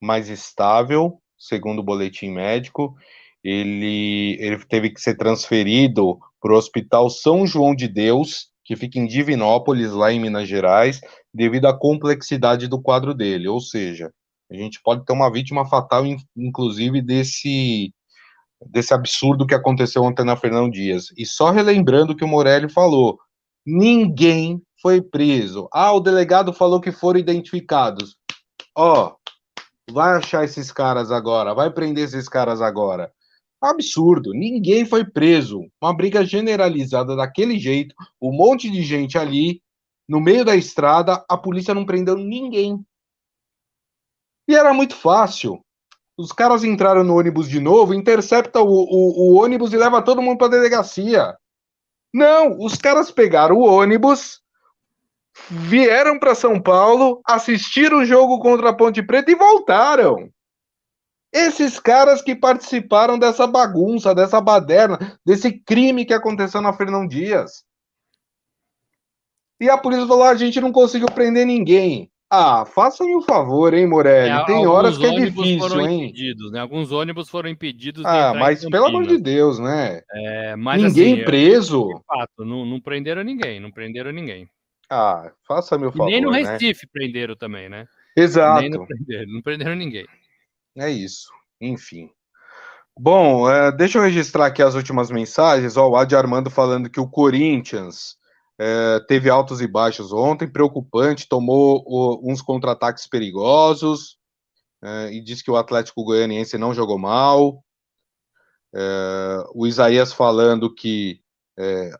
mais 0.00 0.28
estável, 0.28 1.20
segundo 1.38 1.80
o 1.80 1.84
boletim 1.84 2.30
médico. 2.30 2.94
Ele, 3.42 4.36
ele 4.40 4.64
teve 4.66 4.90
que 4.90 5.00
ser 5.00 5.16
transferido 5.16 6.18
para 6.40 6.52
o 6.52 6.56
Hospital 6.56 7.08
São 7.08 7.46
João 7.46 7.74
de 7.74 7.88
Deus, 7.88 8.48
que 8.64 8.76
fica 8.76 8.98
em 8.98 9.06
Divinópolis, 9.06 9.92
lá 9.92 10.12
em 10.12 10.20
Minas 10.20 10.48
Gerais, 10.48 11.00
devido 11.36 11.66
à 11.66 11.78
complexidade 11.78 12.66
do 12.66 12.80
quadro 12.80 13.12
dele. 13.12 13.46
Ou 13.46 13.60
seja, 13.60 14.10
a 14.50 14.54
gente 14.54 14.80
pode 14.82 15.04
ter 15.04 15.12
uma 15.12 15.30
vítima 15.30 15.66
fatal, 15.66 16.04
inclusive, 16.34 17.02
desse, 17.02 17.92
desse 18.70 18.94
absurdo 18.94 19.46
que 19.46 19.54
aconteceu 19.54 20.02
ontem 20.02 20.24
na 20.24 20.36
Fernão 20.36 20.70
Dias. 20.70 21.12
E 21.16 21.26
só 21.26 21.50
relembrando 21.50 22.12
o 22.12 22.16
que 22.16 22.24
o 22.24 22.28
Morelli 22.28 22.70
falou: 22.70 23.18
ninguém 23.64 24.62
foi 24.80 25.02
preso. 25.02 25.68
Ah, 25.72 25.92
o 25.92 26.00
delegado 26.00 26.52
falou 26.52 26.80
que 26.80 26.90
foram 26.90 27.20
identificados. 27.20 28.16
Ó, 28.74 29.08
oh, 29.08 29.92
vai 29.92 30.16
achar 30.16 30.44
esses 30.44 30.72
caras 30.72 31.10
agora, 31.10 31.54
vai 31.54 31.70
prender 31.70 32.04
esses 32.04 32.28
caras 32.28 32.62
agora. 32.62 33.12
Absurdo, 33.60 34.32
ninguém 34.32 34.84
foi 34.84 35.04
preso. 35.04 35.62
Uma 35.82 35.94
briga 35.94 36.24
generalizada 36.24 37.16
daquele 37.16 37.58
jeito, 37.58 37.94
um 38.20 38.30
monte 38.30 38.70
de 38.70 38.82
gente 38.82 39.18
ali, 39.18 39.60
no 40.08 40.20
meio 40.20 40.44
da 40.44 40.54
estrada, 40.54 41.24
a 41.28 41.36
polícia 41.36 41.74
não 41.74 41.84
prendeu 41.84 42.16
ninguém. 42.16 42.84
E 44.48 44.54
era 44.54 44.72
muito 44.72 44.94
fácil. 44.94 45.60
Os 46.16 46.32
caras 46.32 46.64
entraram 46.64 47.04
no 47.04 47.18
ônibus 47.18 47.48
de 47.48 47.60
novo, 47.60 47.92
intercepta 47.92 48.60
o, 48.60 48.66
o, 48.66 49.34
o 49.34 49.42
ônibus 49.42 49.72
e 49.72 49.76
leva 49.76 50.00
todo 50.00 50.22
mundo 50.22 50.38
para 50.38 50.48
delegacia. 50.48 51.36
Não, 52.14 52.58
os 52.58 52.76
caras 52.76 53.10
pegaram 53.10 53.56
o 53.56 53.66
ônibus, 53.66 54.40
vieram 55.50 56.18
para 56.18 56.34
São 56.34 56.58
Paulo, 56.62 57.20
assistiram 57.26 57.98
o 57.98 58.04
jogo 58.04 58.38
contra 58.40 58.70
a 58.70 58.74
Ponte 58.74 59.02
Preta 59.02 59.30
e 59.30 59.34
voltaram. 59.34 60.30
Esses 61.30 61.78
caras 61.78 62.22
que 62.22 62.34
participaram 62.34 63.18
dessa 63.18 63.46
bagunça, 63.46 64.14
dessa 64.14 64.40
baderna, 64.40 65.18
desse 65.26 65.52
crime 65.52 66.06
que 66.06 66.14
aconteceu 66.14 66.62
na 66.62 66.72
Fernão 66.72 67.06
Dias. 67.06 67.65
E 69.60 69.68
a 69.70 69.78
polícia 69.78 70.06
falou: 70.06 70.24
a 70.24 70.34
gente 70.34 70.60
não 70.60 70.72
conseguiu 70.72 71.08
prender 71.08 71.46
ninguém. 71.46 72.10
Ah, 72.28 72.64
faça-me 72.64 73.14
um 73.14 73.22
favor, 73.22 73.72
hein, 73.72 73.86
Morelli? 73.86 74.30
É, 74.30 74.44
Tem 74.46 74.66
horas 74.66 74.98
que 74.98 75.06
é 75.06 75.10
difícil, 75.10 75.80
hein? 75.80 76.04
Impedidos, 76.06 76.50
né? 76.50 76.58
Alguns 76.58 76.90
ônibus 76.90 77.28
foram 77.28 77.48
impedidos. 77.48 78.04
Ah, 78.04 78.34
mas 78.34 78.64
pelo 78.68 78.86
amor 78.86 79.06
de 79.06 79.16
Deus, 79.16 79.60
né? 79.60 80.02
É, 80.12 80.56
mas, 80.56 80.82
ninguém 80.82 81.14
assim, 81.14 81.24
preso. 81.24 81.86
De 81.86 82.04
fato, 82.04 82.44
não, 82.44 82.66
não 82.66 82.80
prenderam 82.80 83.22
ninguém, 83.22 83.60
não 83.60 83.70
prenderam 83.70 84.10
ninguém. 84.10 84.48
Ah, 84.90 85.30
faça 85.46 85.78
meu 85.78 85.92
favor. 85.92 86.08
E 86.08 86.12
nem 86.12 86.20
no 86.20 86.32
né? 86.32 86.42
Recife 86.42 86.86
né? 86.86 86.90
prenderam 86.92 87.36
também, 87.36 87.68
né? 87.68 87.86
Exato. 88.16 88.60
Nem 88.60 88.70
não 88.70 88.86
prenderam, 88.86 89.32
não 89.32 89.42
prenderam 89.42 89.76
ninguém. 89.76 90.06
É 90.76 90.90
isso. 90.90 91.28
Enfim. 91.60 92.10
Bom, 92.98 93.48
é, 93.48 93.70
deixa 93.70 93.98
eu 93.98 94.02
registrar 94.02 94.46
aqui 94.46 94.62
as 94.62 94.74
últimas 94.74 95.10
mensagens. 95.10 95.76
Ó, 95.76 95.90
o 95.90 95.96
Adi 95.96 96.16
Armando 96.16 96.50
falando 96.50 96.90
que 96.90 96.98
o 96.98 97.08
Corinthians 97.08 98.16
é, 98.58 99.00
teve 99.06 99.28
altos 99.28 99.60
e 99.60 99.66
baixos 99.66 100.12
ontem, 100.12 100.50
preocupante, 100.50 101.28
tomou 101.28 101.82
o, 101.86 102.30
uns 102.30 102.40
contra-ataques 102.40 103.06
perigosos 103.06 104.16
é, 104.82 105.12
e 105.12 105.22
disse 105.22 105.44
que 105.44 105.50
o 105.50 105.56
Atlético 105.56 106.04
Goianiense 106.04 106.56
não 106.56 106.72
jogou 106.72 106.98
mal. 106.98 107.62
É, 108.74 109.44
o 109.54 109.66
Isaías 109.66 110.12
falando 110.12 110.74
que 110.74 111.20
é, 111.58 111.90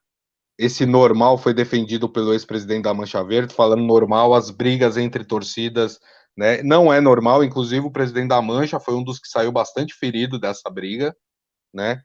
esse 0.59 0.87
normal 0.87 1.37
foi 1.37 1.53
defendido 1.53 2.09
pelo 2.09 2.33
ex-presidente 2.33 2.85
da 2.85 2.95
Mancha 2.95 3.23
Verde, 3.23 3.55
falando 3.55 3.83
normal 3.83 4.35
as 4.35 4.51
brigas 4.51 4.97
entre 4.97 5.25
torcidas, 5.25 6.01
né? 6.37 6.62
Não 6.62 6.92
é 6.92 7.01
normal, 7.01 7.45
inclusive 7.45 7.87
o 7.87 7.90
presidente 7.90 8.29
da 8.29 8.40
Mancha 8.40 8.81
foi 8.81 8.95
um 8.95 9.05
dos 9.05 9.19
que 9.19 9.29
saiu 9.29 9.53
bastante 9.53 9.95
ferido 9.95 10.38
dessa 10.38 10.71
briga, 10.71 11.14
né? 11.73 12.01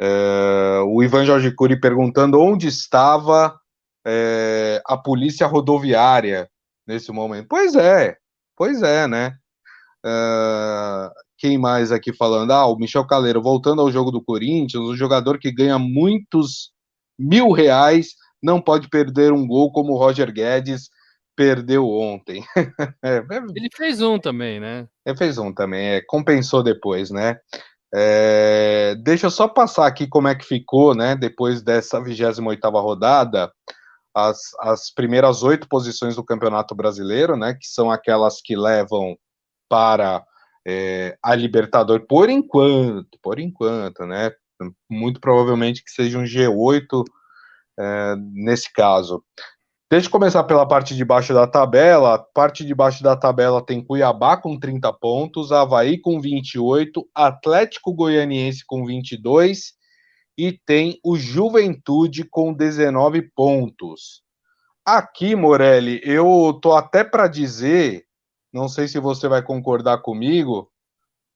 É, 0.00 0.80
o 0.86 1.02
Ivan 1.02 1.24
Jorge 1.24 1.52
Cury 1.54 1.78
perguntando 1.78 2.40
onde 2.40 2.66
estava 2.66 3.56
é, 4.06 4.82
a 4.86 4.96
polícia 4.96 5.46
rodoviária 5.46 6.48
nesse 6.86 7.10
momento. 7.12 7.46
Pois 7.48 7.74
é, 7.74 8.16
pois 8.56 8.82
é, 8.82 9.06
né? 9.06 9.36
É, 10.04 11.10
quem 11.38 11.58
mais 11.58 11.90
aqui 11.90 12.12
falando? 12.12 12.52
Ah, 12.52 12.66
o 12.66 12.76
Michel 12.76 13.06
Caleiro, 13.06 13.42
voltando 13.42 13.80
ao 13.80 13.90
jogo 13.90 14.10
do 14.10 14.22
Corinthians, 14.22 14.82
o 14.82 14.96
jogador 14.96 15.38
que 15.38 15.52
ganha 15.52 15.78
muitos 15.78 16.72
mil 17.18 17.50
reais, 17.52 18.14
não 18.42 18.60
pode 18.60 18.88
perder 18.88 19.32
um 19.32 19.46
gol 19.46 19.72
como 19.72 19.92
o 19.92 19.96
Roger 19.96 20.32
Guedes 20.32 20.88
perdeu 21.36 21.88
ontem. 21.88 22.44
É, 23.02 23.16
é, 23.18 23.36
Ele 23.54 23.68
fez 23.74 24.00
um 24.00 24.18
também, 24.18 24.60
né? 24.60 24.86
Ele 25.04 25.16
fez 25.16 25.36
um 25.38 25.52
também, 25.52 25.94
é, 25.94 26.02
compensou 26.06 26.62
depois, 26.62 27.10
né? 27.10 27.36
É, 27.94 28.96
deixa 29.02 29.26
eu 29.26 29.30
só 29.30 29.46
passar 29.46 29.86
aqui 29.86 30.06
como 30.06 30.26
é 30.26 30.34
que 30.34 30.44
ficou, 30.44 30.94
né? 30.94 31.14
Depois 31.14 31.62
dessa 31.62 32.02
28 32.02 32.68
rodada, 32.70 33.52
as, 34.14 34.38
as 34.60 34.92
primeiras 34.92 35.42
oito 35.42 35.68
posições 35.68 36.16
do 36.16 36.24
Campeonato 36.24 36.74
Brasileiro, 36.74 37.36
né? 37.36 37.54
Que 37.54 37.66
são 37.66 37.90
aquelas 37.90 38.40
que 38.40 38.56
levam 38.56 39.16
para 39.68 40.24
é, 40.66 41.16
a 41.22 41.34
Libertadores, 41.34 42.06
por 42.08 42.30
enquanto, 42.30 43.18
por 43.22 43.38
enquanto, 43.38 44.06
né? 44.06 44.30
muito 44.88 45.20
provavelmente 45.20 45.82
que 45.82 45.90
seja 45.90 46.18
um 46.18 46.22
G8 46.22 47.04
é, 47.78 48.14
nesse 48.32 48.72
caso. 48.72 49.22
Deixa 49.90 50.06
eu 50.06 50.12
começar 50.12 50.42
pela 50.44 50.66
parte 50.66 50.94
de 50.94 51.04
baixo 51.04 51.34
da 51.34 51.46
tabela. 51.46 52.18
Parte 52.34 52.64
de 52.64 52.74
baixo 52.74 53.02
da 53.02 53.16
tabela 53.16 53.64
tem 53.64 53.84
Cuiabá 53.84 54.36
com 54.36 54.58
30 54.58 54.92
pontos, 54.94 55.52
Havaí 55.52 56.00
com 56.00 56.20
28, 56.20 57.06
Atlético 57.14 57.92
Goianiense 57.92 58.64
com 58.66 58.84
22 58.84 59.74
e 60.36 60.52
tem 60.52 60.98
o 61.04 61.16
Juventude 61.16 62.24
com 62.24 62.52
19 62.52 63.22
pontos. 63.34 64.22
Aqui, 64.84 65.34
Morelli, 65.34 66.00
eu 66.04 66.58
tô 66.60 66.74
até 66.74 67.02
para 67.02 67.26
dizer, 67.26 68.04
não 68.52 68.68
sei 68.68 68.86
se 68.86 68.98
você 68.98 69.28
vai 69.28 69.42
concordar 69.42 69.98
comigo, 69.98 70.70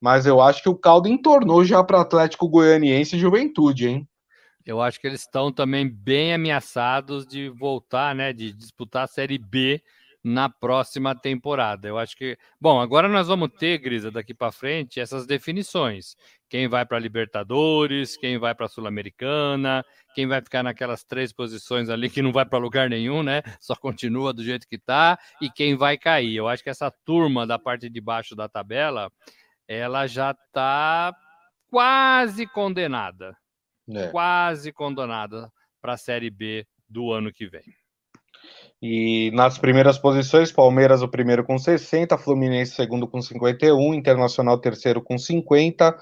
mas 0.01 0.27
eu 0.27 0.41
acho 0.41 0.63
que 0.63 0.69
o 0.69 0.77
caldo 0.77 1.09
entornou 1.09 1.65
já 1.65 1.83
para 1.83 2.01
Atlético 2.01 2.49
Goianiense 2.49 3.17
e 3.17 3.19
Juventude, 3.19 3.89
hein? 3.89 4.09
Eu 4.65 4.83
acho 4.83 5.01
que 5.01 5.07
eles 5.07 5.23
estão 5.23 5.51
também 5.51 5.89
bem 5.89 6.35
ameaçados 6.35 7.27
de 7.27 7.49
voltar, 7.49 8.15
né, 8.15 8.35
de 8.35 8.53
disputar 8.53 9.05
a 9.05 9.09
Série 9.09 9.39
B 9.39 9.83
na 10.23 10.49
próxima 10.49 11.15
temporada. 11.15 11.89
Eu 11.89 11.97
acho 11.97 12.17
que, 12.17 12.37
bom, 12.61 12.79
agora 12.81 13.09
nós 13.09 13.29
vamos 13.29 13.49
ter, 13.59 13.79
Grisa, 13.79 14.11
daqui 14.11 14.35
para 14.35 14.53
frente, 14.53 15.01
essas 15.01 15.27
definições. 15.27 16.17
Quem 16.49 16.67
vai 16.67 16.85
para 16.87 16.97
a 16.97 17.01
Libertadores, 17.01 18.17
quem 18.17 18.39
vai 18.39 18.55
para 18.55 18.67
a 18.67 18.69
Sul-Americana, 18.69 19.85
quem 20.15 20.27
vai 20.27 20.41
ficar 20.41 20.63
naquelas 20.63 21.05
três 21.05 21.33
posições 21.33 21.89
ali 21.89 22.09
que 22.09 22.23
não 22.23 22.33
vai 22.33 22.47
para 22.47 22.59
lugar 22.59 22.89
nenhum, 22.89 23.23
né? 23.23 23.43
Só 23.61 23.75
continua 23.75 24.33
do 24.33 24.43
jeito 24.43 24.67
que 24.67 24.77
está 24.77 25.19
e 25.41 25.51
quem 25.51 25.77
vai 25.77 25.99
cair. 25.99 26.37
Eu 26.37 26.49
acho 26.49 26.63
que 26.63 26.71
essa 26.71 26.91
turma 27.05 27.47
da 27.47 27.59
parte 27.59 27.89
de 27.89 28.01
baixo 28.01 28.35
da 28.35 28.49
tabela, 28.49 29.11
ela 29.67 30.07
já 30.07 30.31
está 30.31 31.15
quase 31.71 32.47
condenada, 32.47 33.37
é. 33.91 34.09
quase 34.09 34.73
condenada 34.73 35.53
para 35.81 35.93
a 35.93 35.99
Série 35.99 36.31
B 36.31 36.67
do 36.89 37.13
ano 37.13 37.33
que 37.33 37.47
vem. 37.47 37.65
E 38.81 39.31
nas 39.33 39.59
primeiras 39.59 39.99
posições, 39.99 40.53
Palmeiras 40.53 41.03
o 41.03 41.09
primeiro 41.09 41.45
com 41.45 41.59
60, 41.59 42.17
Fluminense 42.17 42.75
segundo 42.75 43.09
com 43.09 43.21
51, 43.21 43.93
Internacional 43.95 44.59
terceiro 44.59 45.03
com 45.03 45.19
50, 45.19 45.99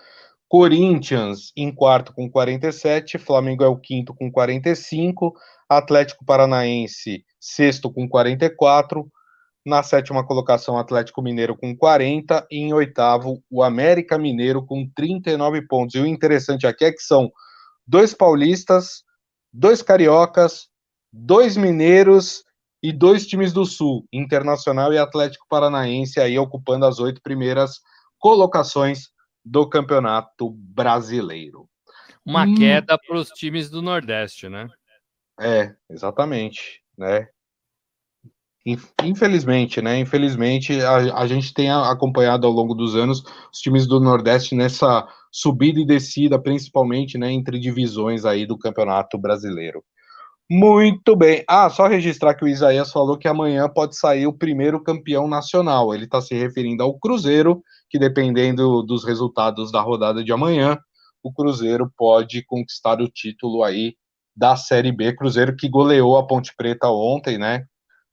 Corinthians 0.48 1.52
em 1.56 1.74
quarto 1.74 2.12
com 2.12 2.30
47, 2.30 3.18
Flamengo 3.18 3.64
é 3.64 3.68
o 3.68 3.76
quinto 3.76 4.14
com 4.14 4.30
45, 4.30 5.34
Atlético 5.68 6.24
Paranaense 6.24 7.24
sexto 7.40 7.92
com 7.92 8.08
44, 8.08 9.08
na 9.64 9.82
sétima 9.82 10.24
colocação 10.24 10.78
Atlético 10.78 11.20
Mineiro 11.20 11.56
com 11.56 11.76
40 11.76 12.46
e 12.50 12.58
em 12.58 12.72
oitavo 12.72 13.42
o 13.50 13.62
América 13.62 14.16
Mineiro 14.16 14.64
com 14.64 14.88
39 14.94 15.66
pontos. 15.66 15.96
E 15.96 16.00
o 16.00 16.06
interessante 16.06 16.66
aqui 16.66 16.84
é 16.84 16.92
que 16.92 17.02
são 17.02 17.30
dois 17.86 18.14
paulistas, 18.14 19.02
dois 19.52 19.82
cariocas, 19.82 20.68
dois 21.12 21.56
mineiros 21.56 22.44
e 22.82 22.92
dois 22.92 23.26
times 23.26 23.52
do 23.52 23.64
Sul, 23.64 24.06
Internacional 24.12 24.92
e 24.92 24.98
Atlético 24.98 25.46
Paranaense 25.48 26.20
aí 26.20 26.38
ocupando 26.38 26.86
as 26.86 27.00
oito 27.00 27.20
primeiras 27.20 27.80
colocações 28.18 29.08
do 29.46 29.68
Campeonato 29.68 30.50
Brasileiro. 30.50 31.68
Uma 32.24 32.44
hum. 32.44 32.56
queda 32.56 32.98
para 32.98 33.16
os 33.16 33.28
times 33.28 33.70
do 33.70 33.80
Nordeste, 33.80 34.48
né? 34.48 34.68
É, 35.40 35.72
exatamente, 35.88 36.82
né? 36.98 37.28
Infelizmente, 39.04 39.80
né? 39.80 40.00
Infelizmente, 40.00 40.80
a, 40.80 41.20
a 41.20 41.26
gente 41.28 41.54
tem 41.54 41.70
acompanhado 41.70 42.48
ao 42.48 42.52
longo 42.52 42.74
dos 42.74 42.96
anos 42.96 43.22
os 43.52 43.60
times 43.60 43.86
do 43.86 44.00
Nordeste 44.00 44.56
nessa 44.56 45.06
subida 45.30 45.78
e 45.78 45.86
descida, 45.86 46.42
principalmente, 46.42 47.16
né, 47.16 47.30
entre 47.30 47.60
divisões 47.60 48.24
aí 48.24 48.44
do 48.44 48.58
Campeonato 48.58 49.16
Brasileiro. 49.16 49.84
Muito 50.48 51.16
bem. 51.16 51.44
Ah, 51.48 51.68
só 51.68 51.88
registrar 51.88 52.34
que 52.34 52.44
o 52.44 52.48
Isaías 52.48 52.92
falou 52.92 53.18
que 53.18 53.26
amanhã 53.26 53.68
pode 53.68 53.96
sair 53.96 54.28
o 54.28 54.32
primeiro 54.32 54.80
campeão 54.80 55.26
nacional. 55.26 55.92
Ele 55.92 56.04
está 56.04 56.20
se 56.20 56.36
referindo 56.36 56.84
ao 56.84 56.96
Cruzeiro, 56.98 57.62
que 57.90 57.98
dependendo 57.98 58.82
dos 58.84 59.04
resultados 59.04 59.72
da 59.72 59.80
rodada 59.80 60.22
de 60.22 60.30
amanhã, 60.32 60.78
o 61.20 61.32
Cruzeiro 61.32 61.92
pode 61.96 62.44
conquistar 62.44 63.00
o 63.00 63.08
título 63.08 63.64
aí 63.64 63.94
da 64.36 64.54
Série 64.54 64.92
B. 64.92 65.12
Cruzeiro 65.16 65.56
que 65.56 65.68
goleou 65.68 66.16
a 66.16 66.24
Ponte 66.24 66.52
Preta 66.56 66.88
ontem, 66.88 67.38
né? 67.38 67.64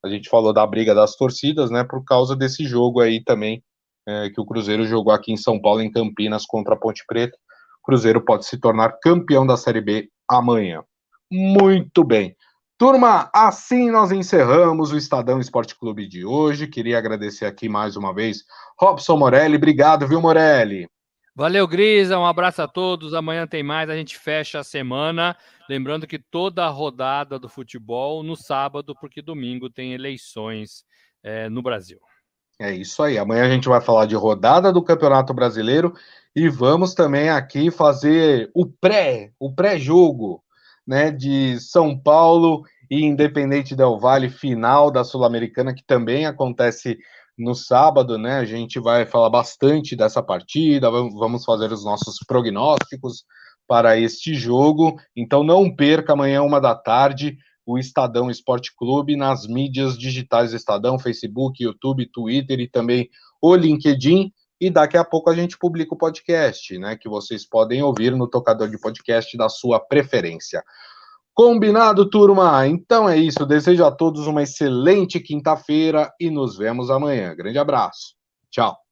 A 0.03 0.09
gente 0.09 0.27
falou 0.27 0.51
da 0.51 0.65
briga 0.65 0.95
das 0.95 1.15
torcidas, 1.15 1.69
né? 1.69 1.83
Por 1.83 2.03
causa 2.03 2.35
desse 2.35 2.65
jogo 2.65 2.99
aí 2.99 3.23
também, 3.23 3.63
é, 4.07 4.31
que 4.31 4.41
o 4.41 4.45
Cruzeiro 4.45 4.85
jogou 4.87 5.13
aqui 5.13 5.31
em 5.31 5.37
São 5.37 5.61
Paulo, 5.61 5.81
em 5.81 5.91
Campinas, 5.91 6.45
contra 6.47 6.73
a 6.73 6.77
Ponte 6.77 7.03
Preta. 7.07 7.37
O 7.83 7.85
Cruzeiro 7.85 8.25
pode 8.25 8.47
se 8.47 8.57
tornar 8.59 8.97
campeão 9.01 9.45
da 9.45 9.55
Série 9.55 9.81
B 9.81 10.09
amanhã. 10.27 10.83
Muito 11.31 12.03
bem. 12.03 12.35
Turma, 12.77 13.29
assim 13.33 13.89
nós 13.89 14.11
encerramos 14.11 14.91
o 14.91 14.97
Estadão 14.97 15.39
Esporte 15.39 15.77
Clube 15.77 16.07
de 16.07 16.25
hoje. 16.25 16.67
Queria 16.67 16.97
agradecer 16.97 17.45
aqui 17.45 17.69
mais 17.69 17.95
uma 17.95 18.13
vez 18.13 18.43
Robson 18.79 19.15
Morelli. 19.15 19.55
Obrigado, 19.55 20.07
viu, 20.07 20.19
Morelli? 20.19 20.87
Valeu, 21.35 21.67
Grisa. 21.67 22.19
Um 22.19 22.25
abraço 22.25 22.61
a 22.61 22.67
todos. 22.67 23.13
Amanhã 23.13 23.47
tem 23.47 23.63
mais. 23.63 23.89
A 23.89 23.95
gente 23.95 24.17
fecha 24.17 24.59
a 24.59 24.63
semana. 24.63 25.35
Lembrando 25.69 26.05
que 26.05 26.19
toda 26.19 26.65
a 26.65 26.69
rodada 26.69 27.39
do 27.39 27.49
futebol 27.49 28.21
no 28.21 28.35
sábado, 28.35 28.93
porque 28.99 29.21
domingo 29.21 29.69
tem 29.69 29.93
eleições 29.93 30.83
é, 31.23 31.49
no 31.49 31.61
Brasil. 31.61 31.99
É 32.59 32.71
isso 32.71 33.01
aí. 33.01 33.17
Amanhã 33.17 33.45
a 33.45 33.49
gente 33.49 33.67
vai 33.67 33.81
falar 33.81 34.05
de 34.05 34.15
rodada 34.15 34.71
do 34.71 34.83
Campeonato 34.83 35.33
Brasileiro 35.33 35.93
e 36.35 36.49
vamos 36.49 36.93
também 36.93 37.29
aqui 37.29 37.71
fazer 37.71 38.51
o 38.53 38.65
pré, 38.65 39.31
o 39.39 39.53
pré-jogo, 39.53 40.42
né, 40.85 41.11
de 41.11 41.59
São 41.59 41.97
Paulo 41.97 42.63
e 42.89 43.03
Independente 43.03 43.75
Del 43.75 43.99
Vale, 43.99 44.29
final 44.29 44.91
da 44.91 45.03
Sul-Americana, 45.03 45.73
que 45.73 45.83
também 45.85 46.25
acontece 46.25 46.97
no 47.37 47.55
sábado, 47.55 48.17
né? 48.17 48.37
A 48.37 48.45
gente 48.45 48.79
vai 48.79 49.05
falar 49.05 49.29
bastante 49.29 49.95
dessa 49.95 50.21
partida, 50.21 50.91
vamos 50.91 51.43
fazer 51.43 51.71
os 51.71 51.83
nossos 51.83 52.19
prognósticos 52.27 53.25
para 53.67 53.97
este 53.97 54.35
jogo. 54.35 54.97
Então 55.15 55.43
não 55.43 55.73
perca 55.73 56.13
amanhã, 56.13 56.43
uma 56.43 56.59
da 56.59 56.75
tarde, 56.75 57.37
o 57.65 57.77
Estadão 57.77 58.29
Esporte 58.29 58.71
Clube 58.75 59.15
nas 59.15 59.47
mídias 59.47 59.97
digitais 59.97 60.51
do 60.51 60.57
Estadão, 60.57 60.99
Facebook, 60.99 61.63
YouTube, 61.63 62.09
Twitter 62.11 62.59
e 62.59 62.69
também 62.69 63.09
o 63.41 63.55
LinkedIn. 63.55 64.31
E 64.63 64.69
daqui 64.69 64.95
a 64.95 65.03
pouco 65.03 65.29
a 65.29 65.35
gente 65.35 65.57
publica 65.57 65.93
o 65.93 65.97
podcast, 65.97 66.79
né? 66.79 66.95
Que 66.95 67.09
vocês 67.09 67.45
podem 67.45 67.83
ouvir 67.83 68.15
no 68.15 68.29
tocador 68.29 68.69
de 68.69 68.79
podcast 68.79 69.35
da 69.35 69.49
sua 69.49 69.77
preferência. 69.77 70.63
Combinado, 71.33 72.09
turma? 72.09 72.65
Então 72.65 73.09
é 73.09 73.17
isso. 73.17 73.45
Desejo 73.45 73.83
a 73.83 73.91
todos 73.91 74.25
uma 74.25 74.41
excelente 74.41 75.19
quinta-feira 75.19 76.13
e 76.17 76.29
nos 76.29 76.57
vemos 76.57 76.89
amanhã. 76.89 77.35
Grande 77.35 77.59
abraço. 77.59 78.15
Tchau. 78.49 78.82